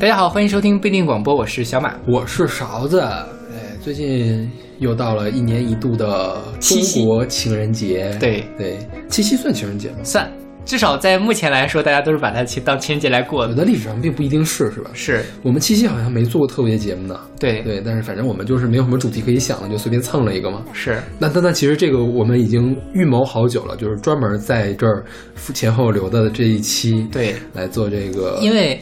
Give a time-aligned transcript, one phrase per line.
[0.00, 1.94] 大家好，欢迎收听不一定广播，我是小马。
[2.08, 3.00] 我是勺子。
[3.00, 8.16] 哎，最近又到了一年一度的中七夕国情人节。
[8.18, 8.78] 对对，
[9.10, 9.96] 七夕算情人节吗？
[10.02, 10.26] 算，
[10.64, 13.50] 至少在目前来说，大家都是把它去当情人节来过的。
[13.50, 14.90] 我在历史上并不一定是，是吧？
[14.94, 17.20] 是，我们七夕好像没做过特别节目呢。
[17.38, 20.62] 对，对，但是反正我们就是没有什么主题可以想了，就随便蹭了一个嘛。
[20.72, 25.04] 是，那那那其实这个我们已经预谋好久了，就是专门在这儿
[25.52, 28.38] 前后留的这一期，对，来做这个。
[28.40, 28.80] 因为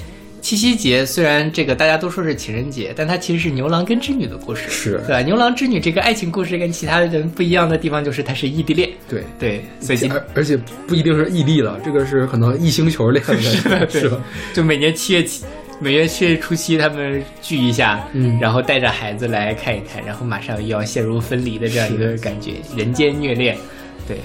[0.48, 5.20] 七夕节虽然这个大家都说是情人节，但它其实是牛郎跟织女的故事，是对吧？
[5.20, 13.22] 牛郎织女这个爱情故事跟其他人不一样的地方就是它是异地恋，对对，所以而而且不一定是异地了，这个是可能异星球恋
[13.90, 14.18] 是吧？
[14.54, 15.44] 就每年七月七，
[15.80, 23.54] 每月七月初七他们聚一下，嗯然后带着孩子来看一看，然后马上又要陷入分离的这样一个感觉，人间虐恋，
[24.06, 24.16] 对。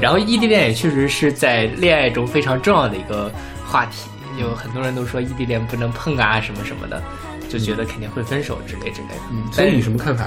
[0.00, 3.30] 然后异地恋也确实是在恋爱中非常重要的一个
[3.62, 7.02] 话题，有很多人都说异地恋不能碰啊什么什么的，
[7.48, 9.22] 就觉得肯定会分手之类之类的。
[9.30, 10.26] 嗯，所以你什么看法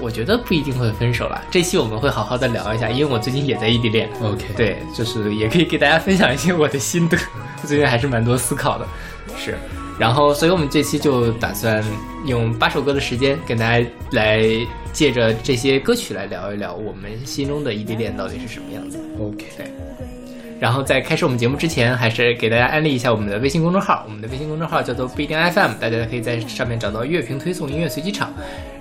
[0.00, 4.08] 我觉得不一定会分手了，这期我们会好好的聊一下，因为我最近也在异地恋。
[4.22, 7.18] ？OK，，对，就是也可以给大家分享一些我的心得，
[7.64, 8.86] 最近还是蛮多思考的，
[9.36, 9.58] 是。
[9.98, 11.84] 然后，所以我们这期就打算
[12.24, 14.48] 用八首歌的时间，跟大家来
[14.92, 19.00] 借着这些歌曲来聊一聊我们心中的异地恋到底是什么样子。
[19.20, 19.46] OK，
[20.60, 28.32] 然后在开始我们节目之前，还是给大家安利一下我们的微信公众号，我们的微信公众号叫做不一定 FM，大家可以在上面找到乐评推送、音乐随机场。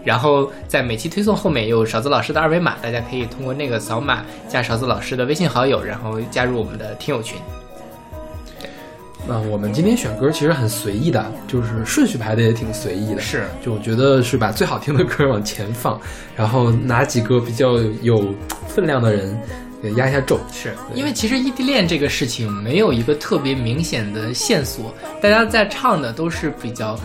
[0.03, 7.37] 然后在每期推送后面有勺子老师的二维码，大家可以通过那个扫码加勺子老师的微信好友，然后加入我们的听友群。
[9.27, 13.19] 那我们今天选歌其实很随意的，就是顺序排的也挺随意的。
[13.19, 15.99] 是就我觉得是把最好听的歌往前放，
[16.33, 18.33] 然后拿几个比较有
[18.67, 19.37] 分量的人
[19.81, 20.39] 给压一下轴。
[20.51, 26.99] 是因为其实异地恋这个事情没有一个特别明显的线索，大家在唱的都是比较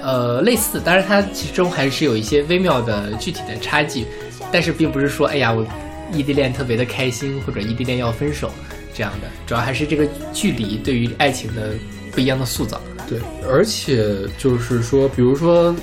[0.00, 4.06] 呃类似，当然它其中还是有一些微妙的具体的差距，
[4.52, 5.66] 但是并不是说哎呀我
[6.12, 8.50] 异地恋特别的开心或者异地恋要分手
[8.94, 11.72] 这样的，主要还是这个距离对于爱情的
[12.12, 12.80] 不一样的塑造。
[13.08, 13.18] 对，
[13.48, 14.04] 而且
[14.36, 15.74] 就是说，比如说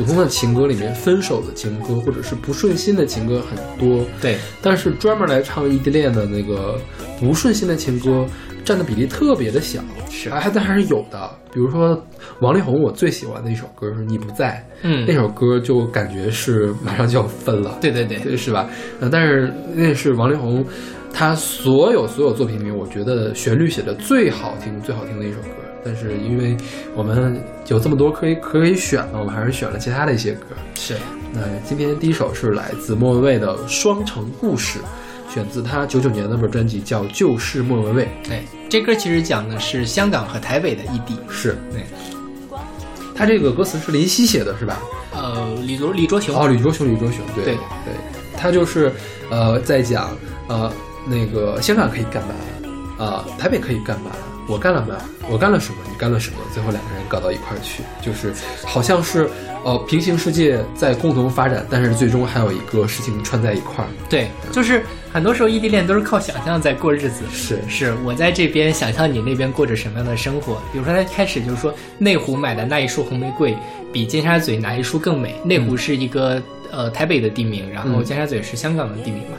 [0.00, 6.80] 普通的情歌里面，分手的情歌或者是不顺心的情歌很多，对，但是专门来唱异地恋的那个
[7.20, 8.24] 不顺心的情歌
[8.64, 9.78] 占的比例特别的小，
[10.08, 11.30] 是还但还是有的。
[11.52, 12.02] 比如说
[12.40, 18.70] 王力宏，我最喜欢的一首歌是《你不在》，嗯那首歌就感觉是马上就要分了，对对对，对，是吧？
[19.00, 20.64] 呃，但是那是王力宏
[21.12, 25.48] 他所有所有作品里面，我觉得旋律写的最好听、最好听的一首歌。
[25.84, 26.56] 但是因为
[26.94, 30.46] 我们有这么多可以可以选呢，我们还是选了其他的一些歌。
[30.74, 30.96] 是
[31.32, 34.78] 那今天第一首是来自莫文蔚的《双城故事》，
[35.32, 38.04] 选自他九九年那本专辑叫《旧事莫文蔚》。
[38.28, 41.16] 对，这歌其实讲的是香港和台北的异地。
[41.28, 41.84] 是对，
[43.14, 44.80] 他这个歌词是林夕写的，是吧？
[45.12, 47.54] 呃，李卓李卓雄，哦，李卓雄，李卓雄，对对
[47.84, 47.94] 对，
[48.36, 48.92] 他就是
[49.30, 50.16] 呃在讲
[50.48, 50.72] 呃
[51.06, 52.34] 那个香港可以干嘛，
[52.98, 54.10] 呃台北可以干嘛，
[54.50, 54.96] 我干了嘛，
[55.30, 58.34] 我干了什么，你干了什么，最后两个人搞到一块儿去，就是
[58.64, 59.30] 好像是
[59.64, 63.88] 呃平行世界在共同发展，但是最终还有一个事情串在一块儿。
[64.08, 67.22] 对，就是很多时候异地恋都是靠想象在过日子。
[67.30, 70.60] 是是我在这边想象你那边过着什么样的生活。
[70.72, 73.56] 比如说他开始就是说内湖买的那一束红玫瑰
[73.92, 75.36] 比尖沙咀哪一束更美。
[75.44, 79.38] 内湖是一个呃台北的地名，然后嗯尖沙咀是香港的地名嘛。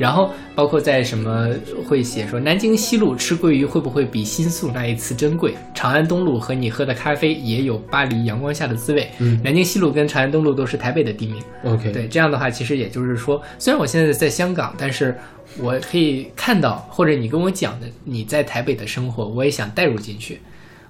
[0.00, 1.50] 然后包括在什么
[1.86, 5.54] 会写说南京西路吃桂鱼会不会比新宿那一次珍贵？
[5.74, 9.10] 长安东路和你喝的咖啡也有巴黎阳光下的滋味。
[9.18, 11.42] 嗯南京西路跟长安东路都是台北的地名。
[11.64, 15.14] OK，对，这样的话，其实也就是说，虽然我现在在香港，但是
[15.58, 20.40] 我可以看到，或者你跟我讲的你在台北的生活，我也想带入进去。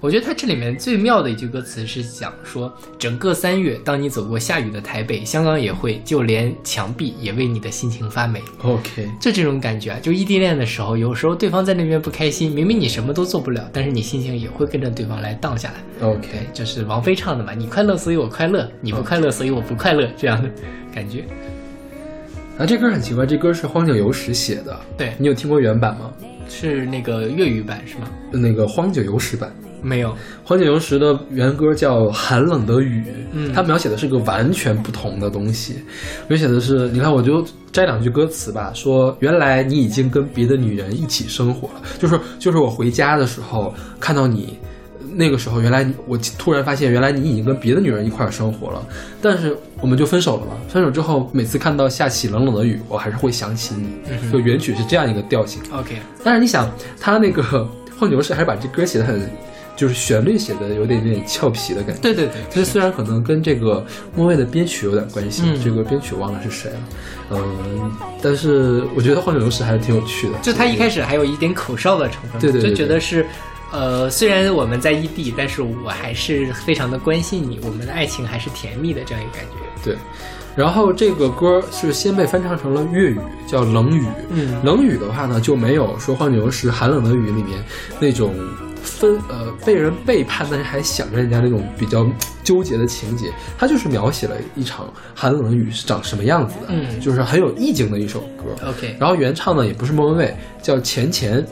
[0.01, 8.41] 我觉得它这里面最妙的一句歌词是讲说，整个三月，当你走过下雨的台北，香港也会，就连墙壁也为你的心情发霉。
[8.63, 16.09] OK，就这种感觉啊，就异地恋的时候，有时候对方在那边不开心，明明你什么都做不了，但是你心情也会跟着对方来荡下来。
[16.09, 20.51] OK，对，就是王菲唱的嘛，你快乐所以我快乐，你不快乐所以我不快乐，这样的
[20.95, 21.25] 感觉。
[22.57, 26.11] 啊，这歌很奇怪，这歌是荒井由实写的，对，你有听过原版吗？
[26.49, 28.11] 是那个粤语版是吗？
[28.33, 29.55] 那个荒井由实版。
[29.83, 35.77] 没有，荒井由实的原歌叫《寒冷的雨》，嗯它描写的是个完全不同的东西。
[36.29, 44.59] 描写的是，你看，我就摘两句歌词吧，说原来你已经跟别的女人一起生活了，就是就是我回家的时候看到你。
[45.13, 48.81] 那个时候，原来你我突然发现，原来你已经跟别的女人一块儿生活了，
[49.21, 50.53] 但是我们就分手了嘛。
[50.69, 53.89] 分手之后，每次看到下起冷冷的雨，我还是会想起你。
[54.31, 55.61] 就原曲是这样一个调性。
[55.73, 57.43] OK，但是你想，他那个
[57.99, 59.21] 荒井由实还是把这歌写的很
[59.77, 62.03] 就是旋律写的有点点俏皮的感觉。
[62.03, 63.85] 对对对，这虽然可能跟这个
[64.15, 66.79] 莫文蔚的编曲有点关系，嗯这个编曲忘了是谁了，
[67.31, 67.91] 嗯，
[68.23, 70.39] 但是我觉得《荒野流石》还是挺有趣的。
[70.43, 73.25] 就他一开始还有一点口哨的成分，对对对就觉得是，
[73.73, 79.57] 呃，虽然我们在异地，但是我还是非常的关心你，我们的爱情还是甜蜜的这样一个感觉。
[79.83, 79.97] 对，
[80.55, 84.03] 然后这个歌是先被翻唱成了粤语，叫《冷雨》。
[84.31, 87.65] 嗯冷雨的话呢，就没有说《荒野流石》寒冷的雨里面
[87.99, 88.35] 那种
[88.83, 92.07] 分呃被人背叛，但是还想着人家那种比较
[92.43, 93.33] 纠结的情节。
[93.59, 98.69] 它就是描写了一场寒冷的雨是长什么样子的，嗯就是很有意境的一首歌。
[98.69, 101.45] OK，然后原唱呢也不是莫文蔚，叫钱钱，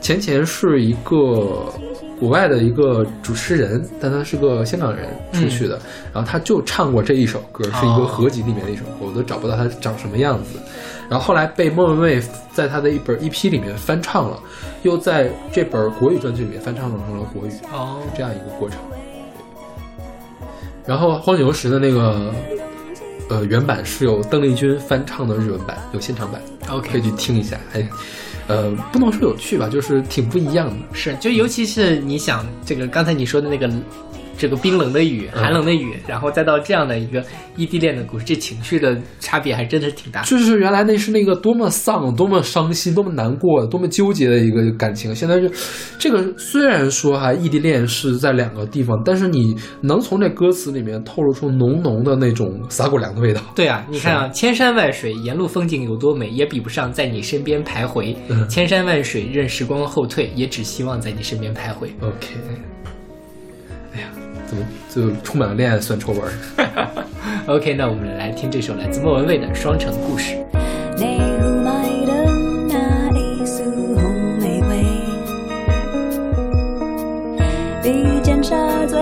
[0.00, 1.72] 钱钱是一个
[2.18, 5.80] 国外的一个主持人，但他是个香港人出去的，
[6.12, 10.58] 然后他就唱过这一首歌，是一个合集里面的一首歌，我都找不到他长什么样子。
[11.10, 12.22] 然后后来被莫文蔚
[12.52, 14.38] 在他的一本 EP 里面翻唱了，
[14.84, 18.78] 又在这本国语专辑里面翻唱成了国语，哦是这样一个过程。
[20.86, 22.32] 然后《荒野流石》的那个
[23.28, 26.40] 呃原版是由邓丽君翻唱的日文版，有现场版。
[26.64, 27.84] 可以，OK，去听一下，还，
[28.46, 30.76] 呃，不能说有趣吧，就是挺不一样的。
[30.92, 33.68] 是，就尤其是你想这个刚才你说的那个。
[34.40, 37.22] 这个冰冷的雨，嗯寒冷的雨，然后再到这样的一个
[37.56, 40.26] 异地恋的故事，这情绪的差别还真的是挺大的。
[40.26, 45.50] 就是原来那是那个多么丧、多么伤心、多么难过、多么纠结的一个感情，现在是
[45.98, 53.42] 这个虽然说哈、异地恋是在两个地方，但是你能从这歌词里面透露出浓浓的那种撒狗粮的味道。
[53.54, 58.16] 对啊，你看啊，千山万水，沿路风景有多美，也比不上在你身边徘徊。
[58.28, 61.88] 嗯千山万水，任时光后退，也只希望在你身边徘徊。
[62.00, 62.28] OK，
[63.92, 64.08] 哎呀，
[64.50, 66.32] 怎么就充满了恋爱酸臭味儿？
[67.46, 70.34] OK，那我们来听这首来自莫文蔚的《双城故事》。
[70.96, 72.26] 你呼买的
[72.68, 73.62] 那一束
[73.94, 74.02] 红
[74.40, 74.82] 玫瑰，
[77.80, 78.56] 比尖沙
[78.86, 78.96] 咀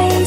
[0.00, 0.21] 日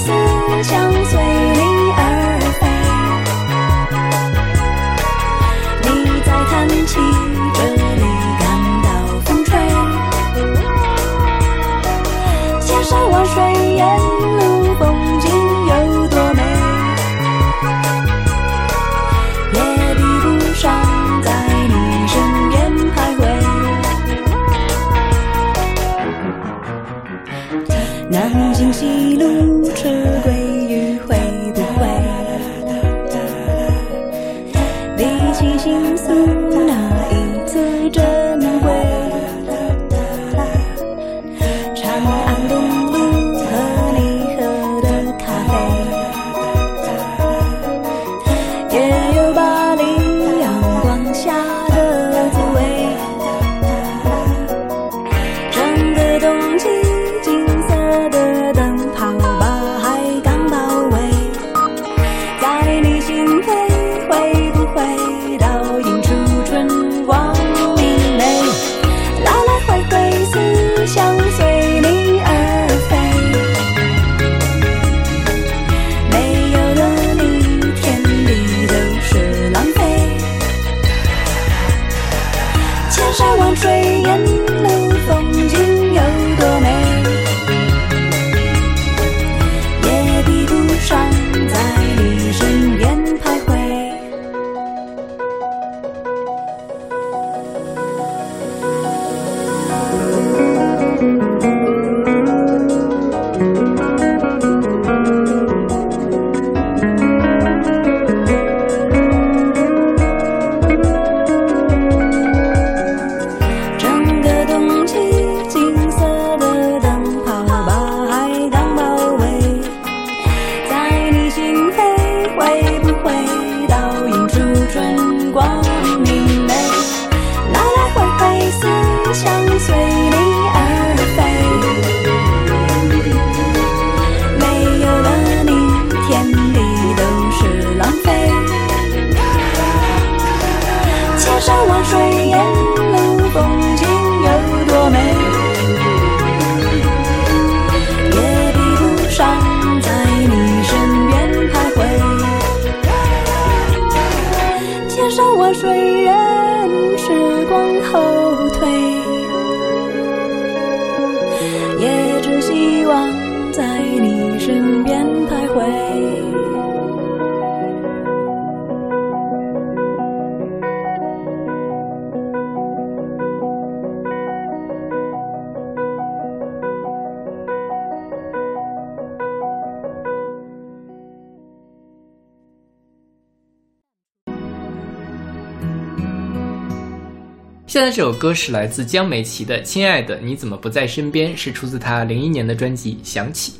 [187.76, 193.52] 现在这首歌是来自江美琪的《亲爱的你怎么不在身边》，是出自她零一年的专辑《想起》。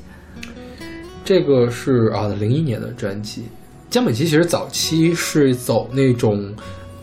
[1.26, 3.44] 这个是啊，零一年的专辑。
[3.90, 6.56] 江美琪其实早期是走那种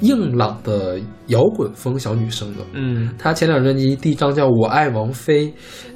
[0.03, 2.59] 硬朗的摇滚风小女生的。
[2.75, 5.47] 嗯她前两张专辑，第一张叫《我爱王菲》，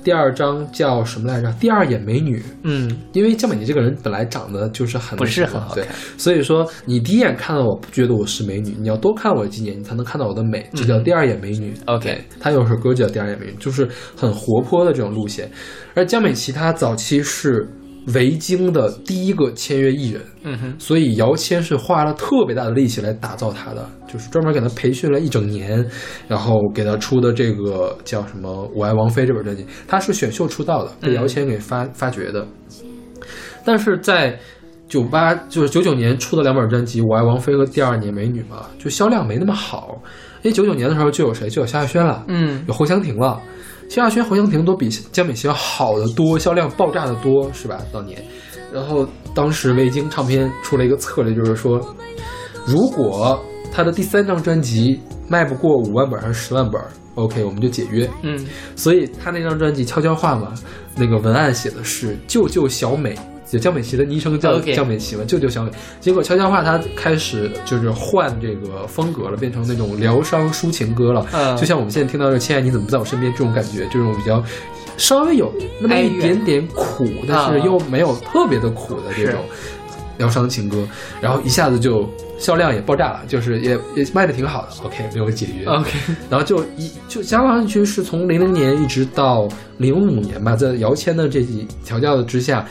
[0.03, 1.53] 第二张叫什么来着？
[1.61, 2.43] 第二眼美女。
[2.63, 11.75] 嗯，因为江美琪这个人本来长得就是很不是很好看对，所以说你第一眼看到我不觉得我是美女，你要多看我几眼，你才能看到我的美，这叫第二眼美女。
[11.87, 15.51] 嗯 OK 对她有首歌叫《第二眼美女》，就是很活泼的这种路线。
[15.95, 17.69] 而江美琪她早期是
[18.15, 25.85] 维京的第一个签约艺人，嗯哼，所以姚谦是花了特别大的力气来打造他的，就是专门给他培训了一整年，
[26.29, 32.47] 然后给他出的这个叫什么《我爱王菲》这本专辑，他是选秀出道的，被姚谦给发、发掘的。
[33.65, 34.39] 但是在
[34.89, 40.01] 九八就是九九年出的两本专辑《我爱王菲》和《第二年美女》嘛，就销量没那么好。
[40.43, 43.43] 因为九九年的时候就有谁，就有萧亚轩了，嗯有侯湘婷了。
[43.89, 47.79] 萧亚轩、侯湘婷都比江美琪要好得多，销量爆炸的多，是吧？
[47.93, 48.23] 当年，
[48.73, 51.81] 然后当时维京唱片出了一个策略，就是说，
[52.67, 53.41] 如果
[53.73, 56.81] 他的第三张专辑卖不过五万本还是十万本
[57.15, 58.09] ，OK，我们就解约。
[58.23, 60.53] 嗯所以他那张专辑《悄悄话》嘛，
[60.97, 63.17] 那个文案写的是“救救小美”，
[63.47, 65.71] 就江美琪的昵称叫江美琪嘛，舅舅小美。
[66.01, 71.25] 结果《悄悄话》他开始就是换这个风格了，变成那种疗伤抒情歌了。
[71.33, 74.43] 嗯就像我们现在听到的“亲爱，你怎么不在我身边”这种感觉，这种比较
[74.97, 79.41] 稍微有那么一点点苦，但是又没有特别的苦的这种
[80.19, 80.87] 疗伤情歌，
[81.21, 84.69] 然后一下子就销量也爆炸了，就是也也卖的挺好的。
[84.85, 85.67] OK，没有解约。
[85.67, 85.91] ，OK，
[86.29, 92.67] 然后就一就加上去是从零零年一直到零五年吧，在姚谦的这几调教的之下，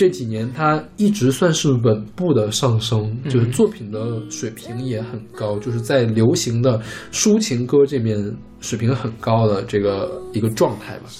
[0.00, 6.80] 这几年他一直算是稳步的上升，就是作品的水平也很高，就是在流行的
[7.12, 8.16] 抒情歌这面
[8.62, 11.10] 水平很高的这个一个状态吧。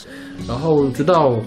[0.48, 1.38] 然后直到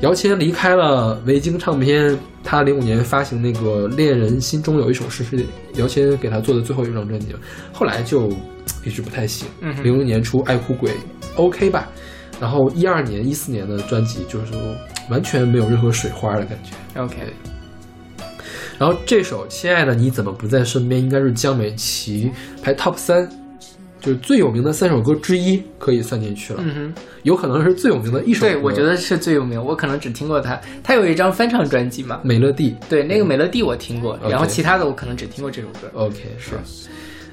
[0.00, 5.46] 姚谦离开了维京唱片，他零五年发行那个《恋人心中有一首诗》是
[5.76, 7.28] 姚谦给他做的最后一张专辑，
[7.72, 8.28] 后来就
[8.84, 9.46] 一直不太行。
[9.84, 10.90] 零六年出《爱哭鬼》
[11.36, 11.88] ，OK 吧，
[12.40, 14.58] 然后一二年、一四年的专辑就是说
[15.08, 17.00] 完全没有任何水花的感觉。
[17.00, 17.16] OK，
[18.78, 22.30] 然后这首《亲爱的你怎么不在身边》应该是江美琪
[22.62, 23.28] 排 Top 三，
[24.00, 26.60] 就是最有名的三首歌之一，可以算进去了。
[26.64, 28.52] 嗯哼，有可能是最有名的一首歌。
[28.52, 32.74] 对，我觉得是最有名，我可能只听过他，他有一张翻唱专辑嘛，美乐蒂。
[32.88, 35.88] 对，那个美乐蒂我听过然后其他的我可能只听过这首歌。
[35.94, 36.56] OK，是。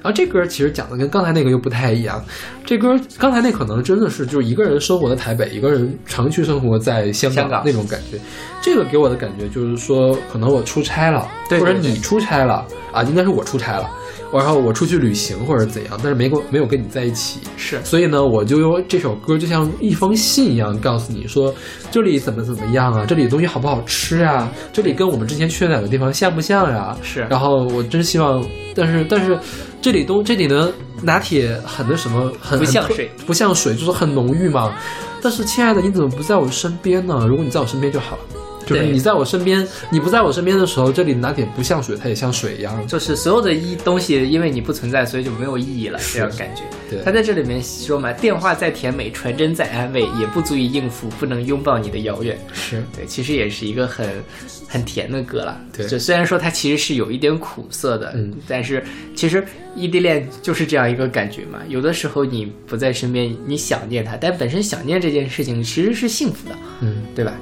[0.02, 2.22] 然后这歌其实讲的跟刚才那个又不太一样，
[2.64, 7.62] 这歌刚才那可能真的是就是一个人生活在台北，一个人长期生活在香港。
[7.64, 8.18] 那种感觉。
[8.62, 11.74] 这个给我的感觉就是说，可能我出差了，对对对。
[11.74, 13.90] 或者你出差了啊，应该是我出差了，
[14.32, 21.52] 然后我出去旅行或者怎样，但是没跟没有跟你在一起，是，所以呢，我就用这首歌就像一封信一样，告诉你说
[21.90, 28.44] 这里怎么怎么样啊，这里东西好不好吃啊，这里跟我们之前去的哪个地方像不像呀、是然后我真希望，
[28.74, 29.38] 但是但是
[29.82, 30.72] 这里东这里的
[31.02, 34.72] 拿铁很那什么，很不像水不像水，就是很浓郁嘛。
[35.22, 37.26] 但是亲爱的，你怎么不在我身边呢？
[37.28, 38.22] 如果你在我身边就好了。
[38.70, 42.86] 就是对你在我身边，你不在我身边的时候，这里哪点不像水，它也像水一样。
[42.86, 46.62] 就是所有的一东西，因为你不存在，所以就没有意义了，这样感觉。
[46.88, 52.38] 对他在这里面说嘛，电话再甜美，传真再安慰，也不足以应付不能拥抱你的遥远。
[52.52, 54.08] 是，对，其实也是一个很
[54.68, 55.60] 很甜的歌了。
[55.76, 58.82] 对就虽然说它其实是有一点苦涩的，嗯但是
[59.14, 59.44] 其实
[59.76, 61.60] 异地恋就是这样一个感觉嘛。
[61.68, 67.32] 有的时候你不在身边，你想念他，但本身想念这件事情其实是幸福的，嗯，对吧？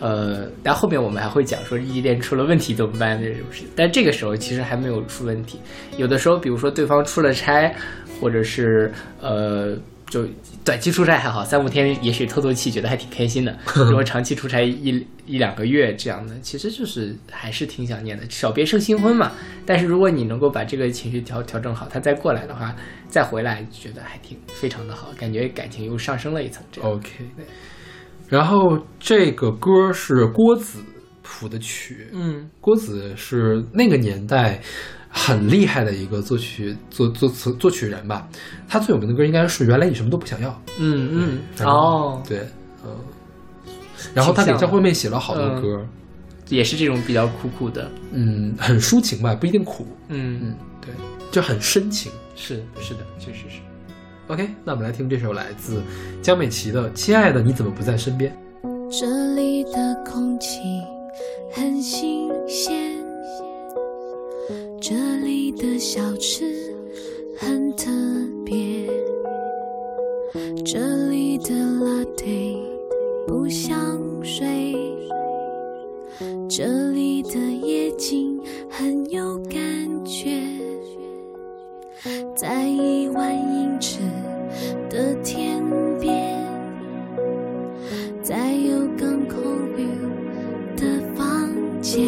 [0.00, 5.60] 呃，但后后面我们还会讲说异地恋出了问题怎么办的这种事情，但这个时候其实还没有出问题。
[5.96, 7.72] 有的时候，比如说对方出了差，
[8.20, 8.90] 或者是
[9.20, 9.76] 呃，
[10.08, 10.26] 就
[10.64, 13.56] 短期出差还好，三五天也许透透气，觉得还挺开心的。
[13.74, 19.30] 如果长期出差一一两个月这样的，其实就是还是挺想念的，小别胜新婚嘛。
[19.64, 22.74] 但是如果你能够把这个情绪调调整好，他再过来的话，
[23.08, 26.64] 再回来觉得还挺非常的好，感觉感情又上升了一层。
[26.72, 27.10] 这样 OK，
[28.30, 30.78] 然后这个歌是郭子
[31.22, 34.62] 谱的曲，嗯郭子是那个年代
[35.08, 38.28] 很厉害的一个作曲作作词作曲人吧。
[38.68, 40.48] 他最有名的歌应该是《原来你什么都不想要》。
[40.78, 42.46] 嗯嗯哦，对，
[42.84, 42.96] 嗯。
[44.14, 45.84] 然后他给张惠妹写了好多歌，
[46.48, 50.94] 也是这种比较苦苦的，嗯，很抒情吧，不一定苦，嗯，嗯，对，
[51.32, 52.10] 就很深情。
[52.36, 53.58] 是是的，确实是。
[54.30, 55.82] OK，那我们来听这首来自
[56.22, 58.32] 江美琪的《亲爱的你怎么不在身边》。
[58.88, 60.60] 这里的空气
[61.52, 62.96] 很新鲜，
[64.80, 64.94] 这
[65.24, 66.44] 里的小吃
[67.40, 67.90] 很特
[68.44, 68.88] 别。
[70.64, 72.56] 这里的 latte
[73.26, 74.76] 不像水，
[76.48, 79.60] 这里的夜景很有感
[80.04, 80.40] 觉，
[82.34, 83.98] 在一万英尺
[84.88, 85.62] 的天
[86.00, 86.38] 边，
[88.22, 89.36] 在有港口
[89.76, 89.86] 绿
[90.76, 91.50] 的房
[91.82, 92.02] 间，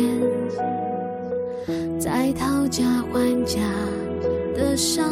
[2.00, 3.60] 在讨价还价
[4.54, 5.04] 的商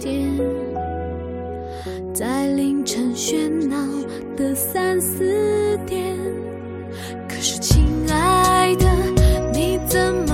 [0.00, 0.24] 店。
[2.14, 3.76] 在凌晨喧闹
[4.36, 6.16] 的三四点，
[7.28, 8.86] 可是亲爱的，
[9.52, 10.33] 你怎么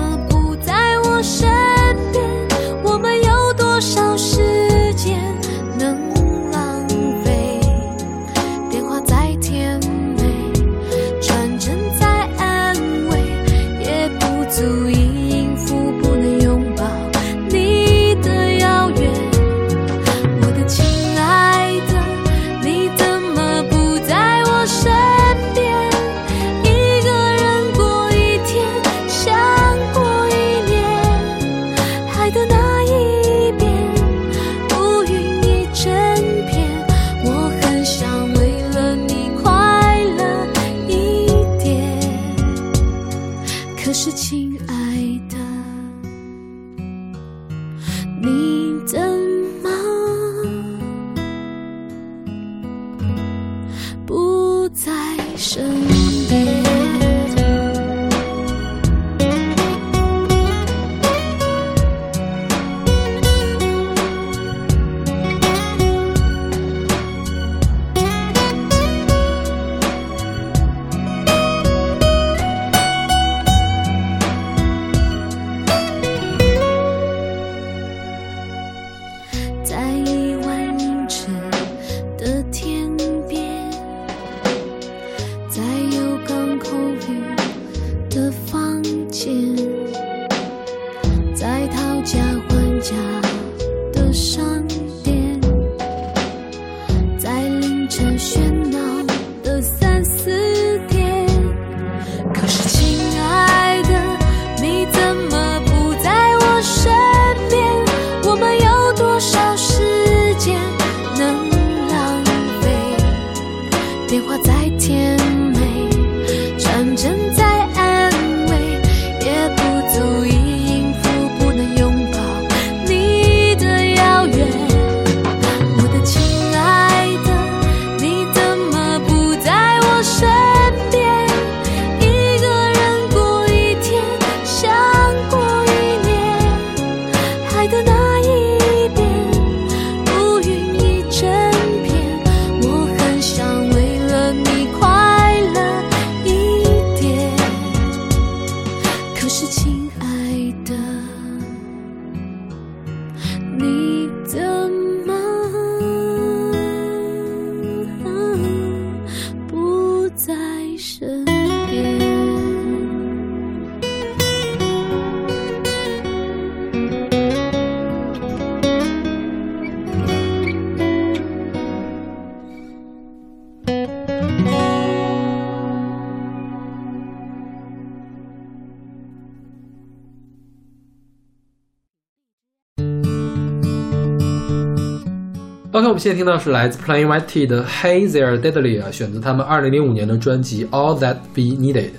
[186.01, 191.91] 现在听到是来自 Plain White T 的 Hey There Deadly 啊，选择他们二零零五年的专辑 All That Be Needed。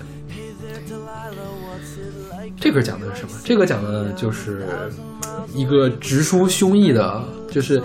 [2.59, 3.33] 这个讲的是什么？
[3.45, 4.67] 这个讲的就是
[5.55, 7.81] 一个直抒胸臆的，就是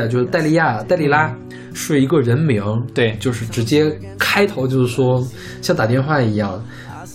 [0.00, 1.32] 啊，就是戴利亚、戴利拉
[1.72, 2.60] 是一个人名，
[2.92, 5.24] 对就是直接开头就是说
[5.60, 6.60] 像打电话一样，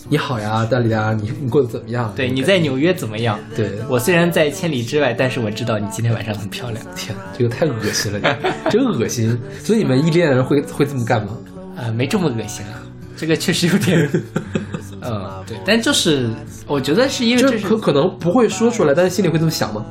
[0.09, 2.13] 你好呀，大利拉，你你过得怎么样？
[2.15, 3.37] 对，你在纽约怎么样？
[3.55, 6.85] 对我虽然在千里之外，但是我知道你今天晚上很漂亮。
[6.95, 8.37] 天，这个太恶心了，
[8.69, 9.37] 真恶心。
[9.59, 11.37] 所以你们异地恋人会会这么干吗？
[11.75, 12.81] 呃，没这么恶心啊，
[13.17, 14.09] 这个确实有点，
[15.03, 16.29] 嗯，对，但就是
[16.65, 19.85] 我觉得是因为就这是可可能不会说出来，但是心里会这么想吗？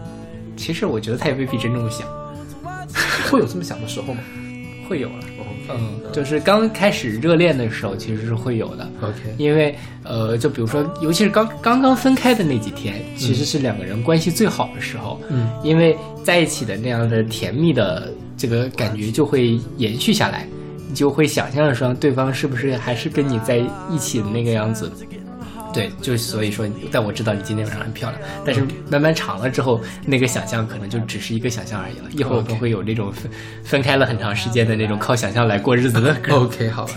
[0.56, 2.08] 其实我觉得他也未必真这么想，
[3.30, 4.20] 会有这么想的时候吗？
[4.88, 5.14] 会有了。
[5.70, 8.88] 嗯，就是刚开始热恋的时候，其实是会有的。
[9.00, 15.20] OK，因为呃，就比如说，尤其是刚刚刚分开的那几天，其实是两个人关系最好的时候。
[15.28, 20.46] 嗯，因为在一起的那样的甜蜜的这个感觉就会延续下来，
[20.88, 23.56] 你就会想象说对方是不是还是跟你在
[23.90, 24.90] 一起的那个样子。
[25.76, 32.04] 对，就所以说，但我知道你今天晚上很漂亮，但是慢慢长了之后，那个想象可能就只是一个想象而已了。
[32.12, 33.30] 一会儿我们会有那种分
[33.62, 36.16] 分开了很长时间的那种靠想象来过日子的。
[36.30, 36.94] OK，好了。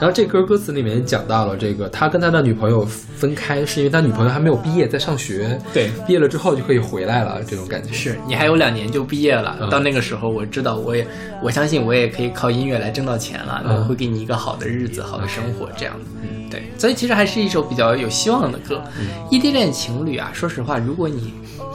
[0.00, 5.58] 然后这歌歌词里面讲到了这个，他跟他的女朋友分开，是因为他女朋友还没有毕业，在上学。
[5.72, 7.92] 对毕业了之后就可以回来了，这种感觉。
[7.92, 11.06] 是你还有两年就毕业了，嗯到那个时候，我知道我也
[11.42, 16.04] 我相信我也可以靠音乐来挣到钱了，我会给你一个好的日子、好的生活这样的。
[16.22, 18.82] 嗯，对，所以其实还是一首比较有希望的歌。
[19.30, 21.32] 异地恋情侣啊，说实话，如果你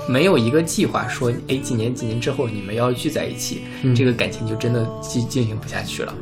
[0.08, 6.13] 没有一个计划说，哎，几年几年之后你们要聚在一起，嗯这个感情就真的进进行不下去了。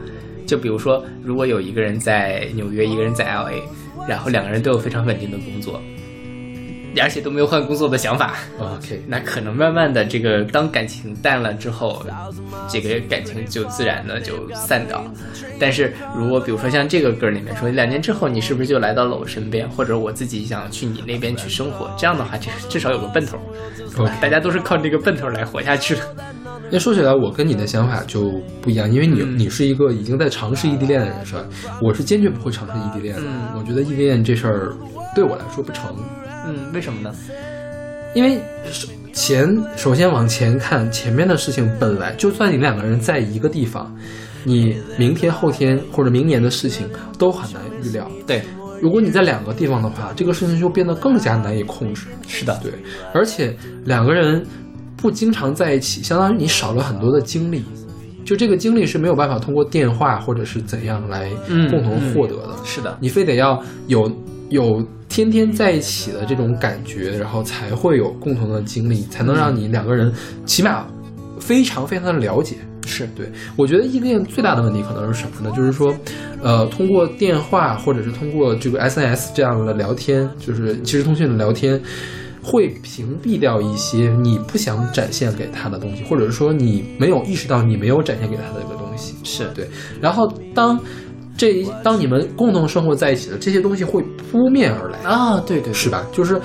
[0.47, 3.61] 就比如说，如果有一个人在纽约，一个人在 L A，
[4.07, 5.81] 然后两个人都有非常稳定的工作，
[6.99, 12.03] 而且都没有换工作的想法，OK，那可能慢慢的这个当感情淡了之后，
[12.69, 15.11] 这个感情就自然的就散掉了。
[15.59, 23.37] 但是如果比如说像这个歌里面说，两年之后你是不是就来到了我身边，或者我自己想去你那边去生活，这样的话就至少有个奔头。
[24.21, 26.01] 大家都是靠这个奔头来活下去的。
[26.69, 31.45] 那说起来，我跟你的想法就不一样，因为你、嗯你是一个已经在尝试异地恋的人，是吧？
[31.81, 33.21] 我是坚决不会尝试异地恋的。
[33.25, 34.73] 嗯我觉得异地恋这事儿
[35.15, 35.95] 对我来说不成，
[36.45, 37.13] 嗯，为什么呢？
[38.15, 43.95] 因为首前首先往前看，前面的事情本来就算你两个人在一个地方，
[44.43, 48.09] 你明天、后天或者明年的事情都很难预料。
[48.25, 48.41] 对，
[48.81, 52.07] 如果你在两个地方的话，这个事情就变得更加难以控制。
[52.27, 52.71] 是的，对，
[53.13, 54.45] 而且两个人
[54.97, 57.63] 不经常在一起，相当于你少了很多的精力。
[58.25, 62.49] 就这个精力是没有办法通过电话或者是怎样来嗯共同获得的。
[62.65, 64.11] 是的，你非得要有
[64.49, 70.11] 有天天在一起的这种感觉，然后才会有共同的经历，才能让你两个人
[70.45, 70.85] 起码
[71.39, 72.57] 非常非常的了解。
[72.85, 75.53] 是对我觉得异地恋最大的问题可能是什么呢？
[75.55, 75.93] 就是说，
[76.41, 81.81] 呃，通过电话或者是通过这个 SNS 这样的聊天，就是即时通讯的聊天。
[82.47, 89.15] 会屏蔽掉一些你不想展现给他的东西，或者是说你没有意识到你没有展现给他的一个东西。
[89.23, 89.67] 是，对，
[89.99, 90.79] 然后当
[91.35, 96.05] 这一当你们共同生活在一起的这些东西会扑面而来，啊，对对，是吧？
[96.13, 96.41] 就是。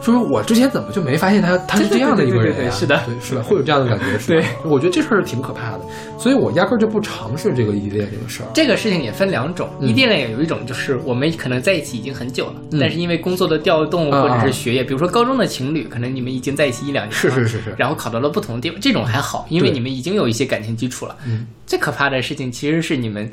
[0.00, 3.02] 就是我之前怎么就没发现他他是这样的一个人呀、对对对对对是的。
[3.06, 3.42] 对是的？
[3.42, 4.46] 会有这样的感觉，是吧？
[4.64, 5.80] 我觉得这事儿挺可怕的，
[6.18, 8.46] 所以我压根儿就不尝试这个异地恋这个事儿。
[8.54, 9.88] 这个事情也分两种，嗯。
[9.88, 12.80] 异地恋有一种就是我们可能在一起已经很久了，嗯。
[12.80, 17.74] 但是因为工作的调动啊或者是学业，比如说高中的情侣，可能你们已经在一起一两年了，是是是是。
[17.76, 21.14] 然后考到了不同的地方，这种还好，因为你们已经有一些感情基础了。
[21.26, 23.30] 嗯，最可怕的事情其实是你们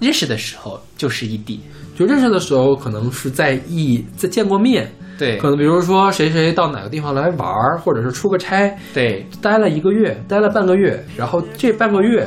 [0.00, 1.60] 认识的时候就是异地，
[1.96, 12.26] 就认识的时候，可能是在异在见过面，对可能比如说谁谁到哪个地方来玩儿，或者是出个差，对待了一个月，待了半个月，然后这半个月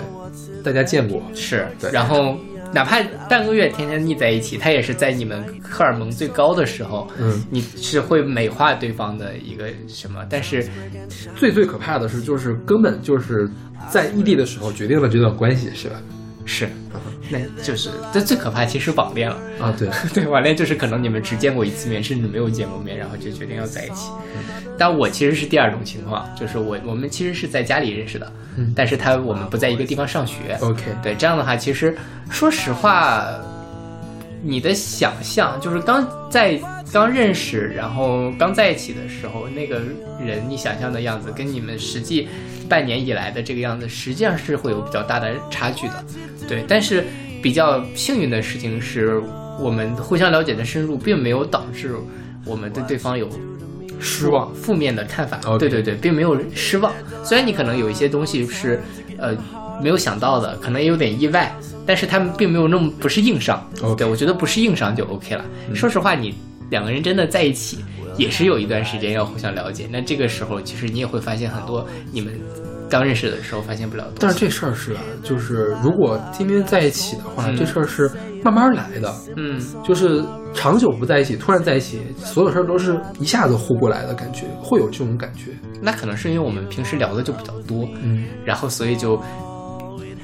[0.64, 2.38] 大家见过，是对，然后。
[2.74, 10.26] 哪怕半个月天天腻在一起，他也是在你们荷尔蒙最高的时候，嗯，你是会美化对方的一个什么？
[10.30, 10.68] 但是
[11.38, 13.50] 最最可怕的是，就是根本就是
[13.90, 15.96] 在异地的时候决定了这段关系，是吧？
[16.46, 16.70] 是，
[17.30, 19.36] 那就是这最可怕，其实网恋了。
[19.60, 24.10] 啊，对， 对，网恋就是可能你们只见过一次面，甚至没有见过面，然后就决定要在一起。
[24.78, 30.56] 但我其实是第二种情况，就是我我们其实是在家里认识的，嗯但是他我们不在一个地方上学。
[30.62, 31.98] OK，对，这样的话，其实
[32.30, 33.26] 说实话，
[34.48, 36.62] 你的想象就是刚在
[36.94, 39.82] 刚认识，然后刚在一起的时候，那个
[40.24, 42.28] 人你想象的样子，跟你们实际
[42.70, 46.06] 半年以来的这个样子，实际上是会有比较大的差距的。
[46.48, 47.04] 对，但是
[47.42, 49.20] 比较幸运的事情是
[49.60, 51.96] 我们互相了解的深入，并没有导致
[52.46, 53.28] 我们对对方有
[54.00, 54.54] 失望。
[54.54, 55.40] 负面的看法。
[55.58, 56.94] 对对对，并没有失望。
[57.24, 58.80] 虽然你可能有一些东西是
[59.18, 59.36] 呃
[59.82, 61.54] 没有想到的，可能也有点意外，
[61.86, 63.64] 但是他们并没有那么不是硬伤。
[63.82, 65.46] OK 对我觉得不是硬伤就 OK 了。
[65.74, 66.34] 说实话，你
[66.70, 67.84] 两个人真的在一起，
[68.18, 69.88] 也是有一段时间要互相了解。
[69.92, 72.34] 那这个时候，其实你也会发现很多你们
[72.90, 74.14] 刚认识的时候发现不了的。
[74.20, 78.10] 但是这事儿是啊，就是如果天天在一起的话，嗯这事儿是
[78.44, 85.52] 慢慢来的，嗯，就是长久不在一起，突然在一起，所有事儿都是一下子呼过来的感觉，会有这种感觉。
[85.82, 89.20] 那可能是因为我们平时聊的就比较多，嗯，然后所以就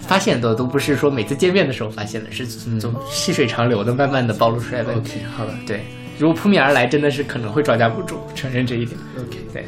[0.02, 5.20] 发现的都不是说每次见面的时候发现的，是从细水长流的，慢慢的暴露出来问题。
[5.20, 5.84] OK，好了对，
[6.20, 8.98] 如果扑面而来，真的是可能会招架不住，承认这一点。
[9.18, 9.38] ，OK。
[9.54, 9.66] 对，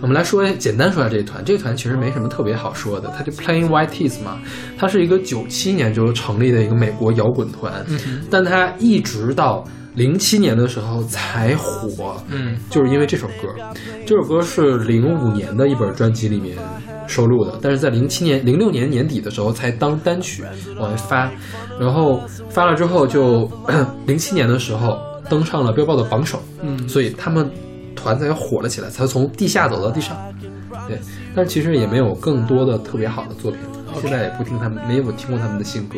[0.00, 4.38] 我们来说简单说下这一团，这个团其实没什么特别好说的，它就 Plain White Tees 嘛，
[4.76, 7.84] 它是一个九七年就成立的一个美国摇滚团，
[8.30, 13.48] 但它一直到零七年的时候才火，嗯就是因为这首歌，
[14.04, 16.56] 这首歌是零五年的一本专辑里面
[17.06, 20.42] 收录的，但是在零七年、零六年年底的时候才当单曲
[20.78, 21.30] 往外发，
[21.80, 23.50] 然后发了之后就
[24.06, 27.50] 零七年的时候登上了 Billboard 的榜首，嗯所以他们
[27.94, 30.16] 团才火了起来，才从地下走到地上。
[30.88, 30.98] 对，
[31.34, 33.60] 但是其实也没有更多的特别好的作品
[34.00, 35.96] 现在也不听他们，没有听过他们的新歌，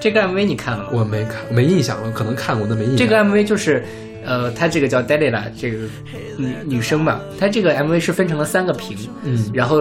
[0.00, 0.90] 这个 MV 你看了吗？
[0.92, 2.98] 我没看，没印象了，可能看过，但没印象。
[2.98, 3.84] 这个 MV 就是，
[4.24, 5.78] 呃，她这个叫 Delila 这个
[6.36, 9.80] 女女生嘛，她这个 MV 是分成了三个屏，嗯然后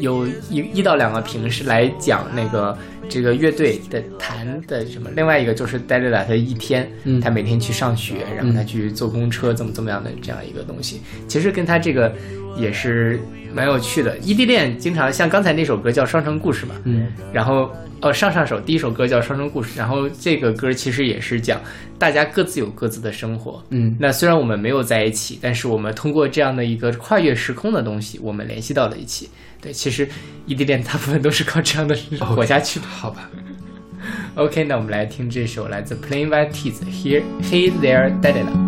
[0.00, 2.76] 有一一到两个屏是来讲那个
[3.08, 12.14] 这个乐队的弹的什么，另外一个就是 Delila 她一天，嗯她每天去上学，然后她去坐公车，怎么怎么样的这样一个东西，其实跟她这个
[12.56, 13.20] 也是
[13.52, 14.16] 蛮有趣的。
[14.18, 21.60] 异地恋经常像刚才那首歌叫《双城故事》嘛，嗯然后呃上上首第一首歌叫《双城故事》，然后这个歌其实也是讲
[21.98, 23.62] 大家各自有各自的生活。
[23.70, 29.28] 嗯那虽然我们没有在一起，但是我们通过这样的一个跨越时空的东西，我们联系到了一起。
[29.60, 30.08] 对，其实
[30.46, 32.86] 异地恋大部分都是靠这样的活下去的。
[32.88, 33.28] 好吧
[34.36, 38.67] ，OK，那我们来听这首来自 Plain White Tees Here Hey There Delila。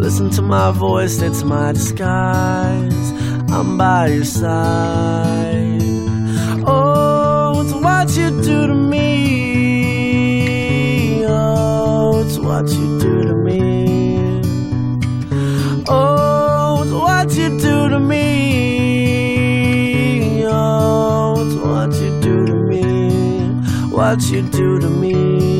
[0.00, 3.12] Listen to my voice, it's my disguise.
[3.52, 5.82] I'm by your side.
[6.66, 9.66] Oh, it's what you do to me.
[11.26, 14.40] Oh, it's what you do to me.
[15.86, 19.36] Oh, it's what you do to me.
[20.46, 23.52] Oh, it's what you do to me.
[23.94, 25.59] What you do to me.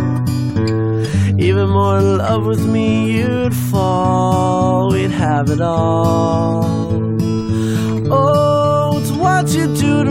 [1.41, 4.91] Even more in love with me, you'd fall.
[4.91, 6.63] We'd have it all.
[8.11, 10.10] Oh, it's what you do to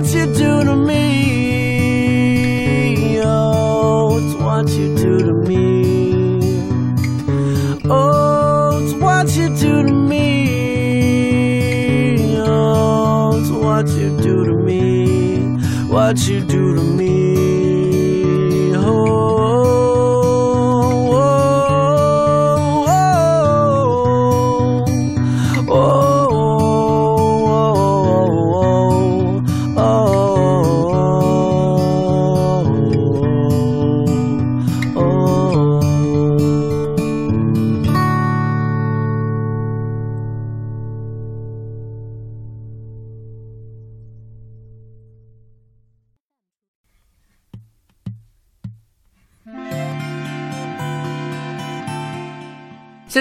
[0.00, 2.00] What you do to me.
[3.22, 6.40] Oh, it's what you do to me.
[7.84, 10.26] Oh, it's what you do to me.
[12.38, 15.58] Oh, it's what you do to me.
[15.88, 17.09] What you do to me.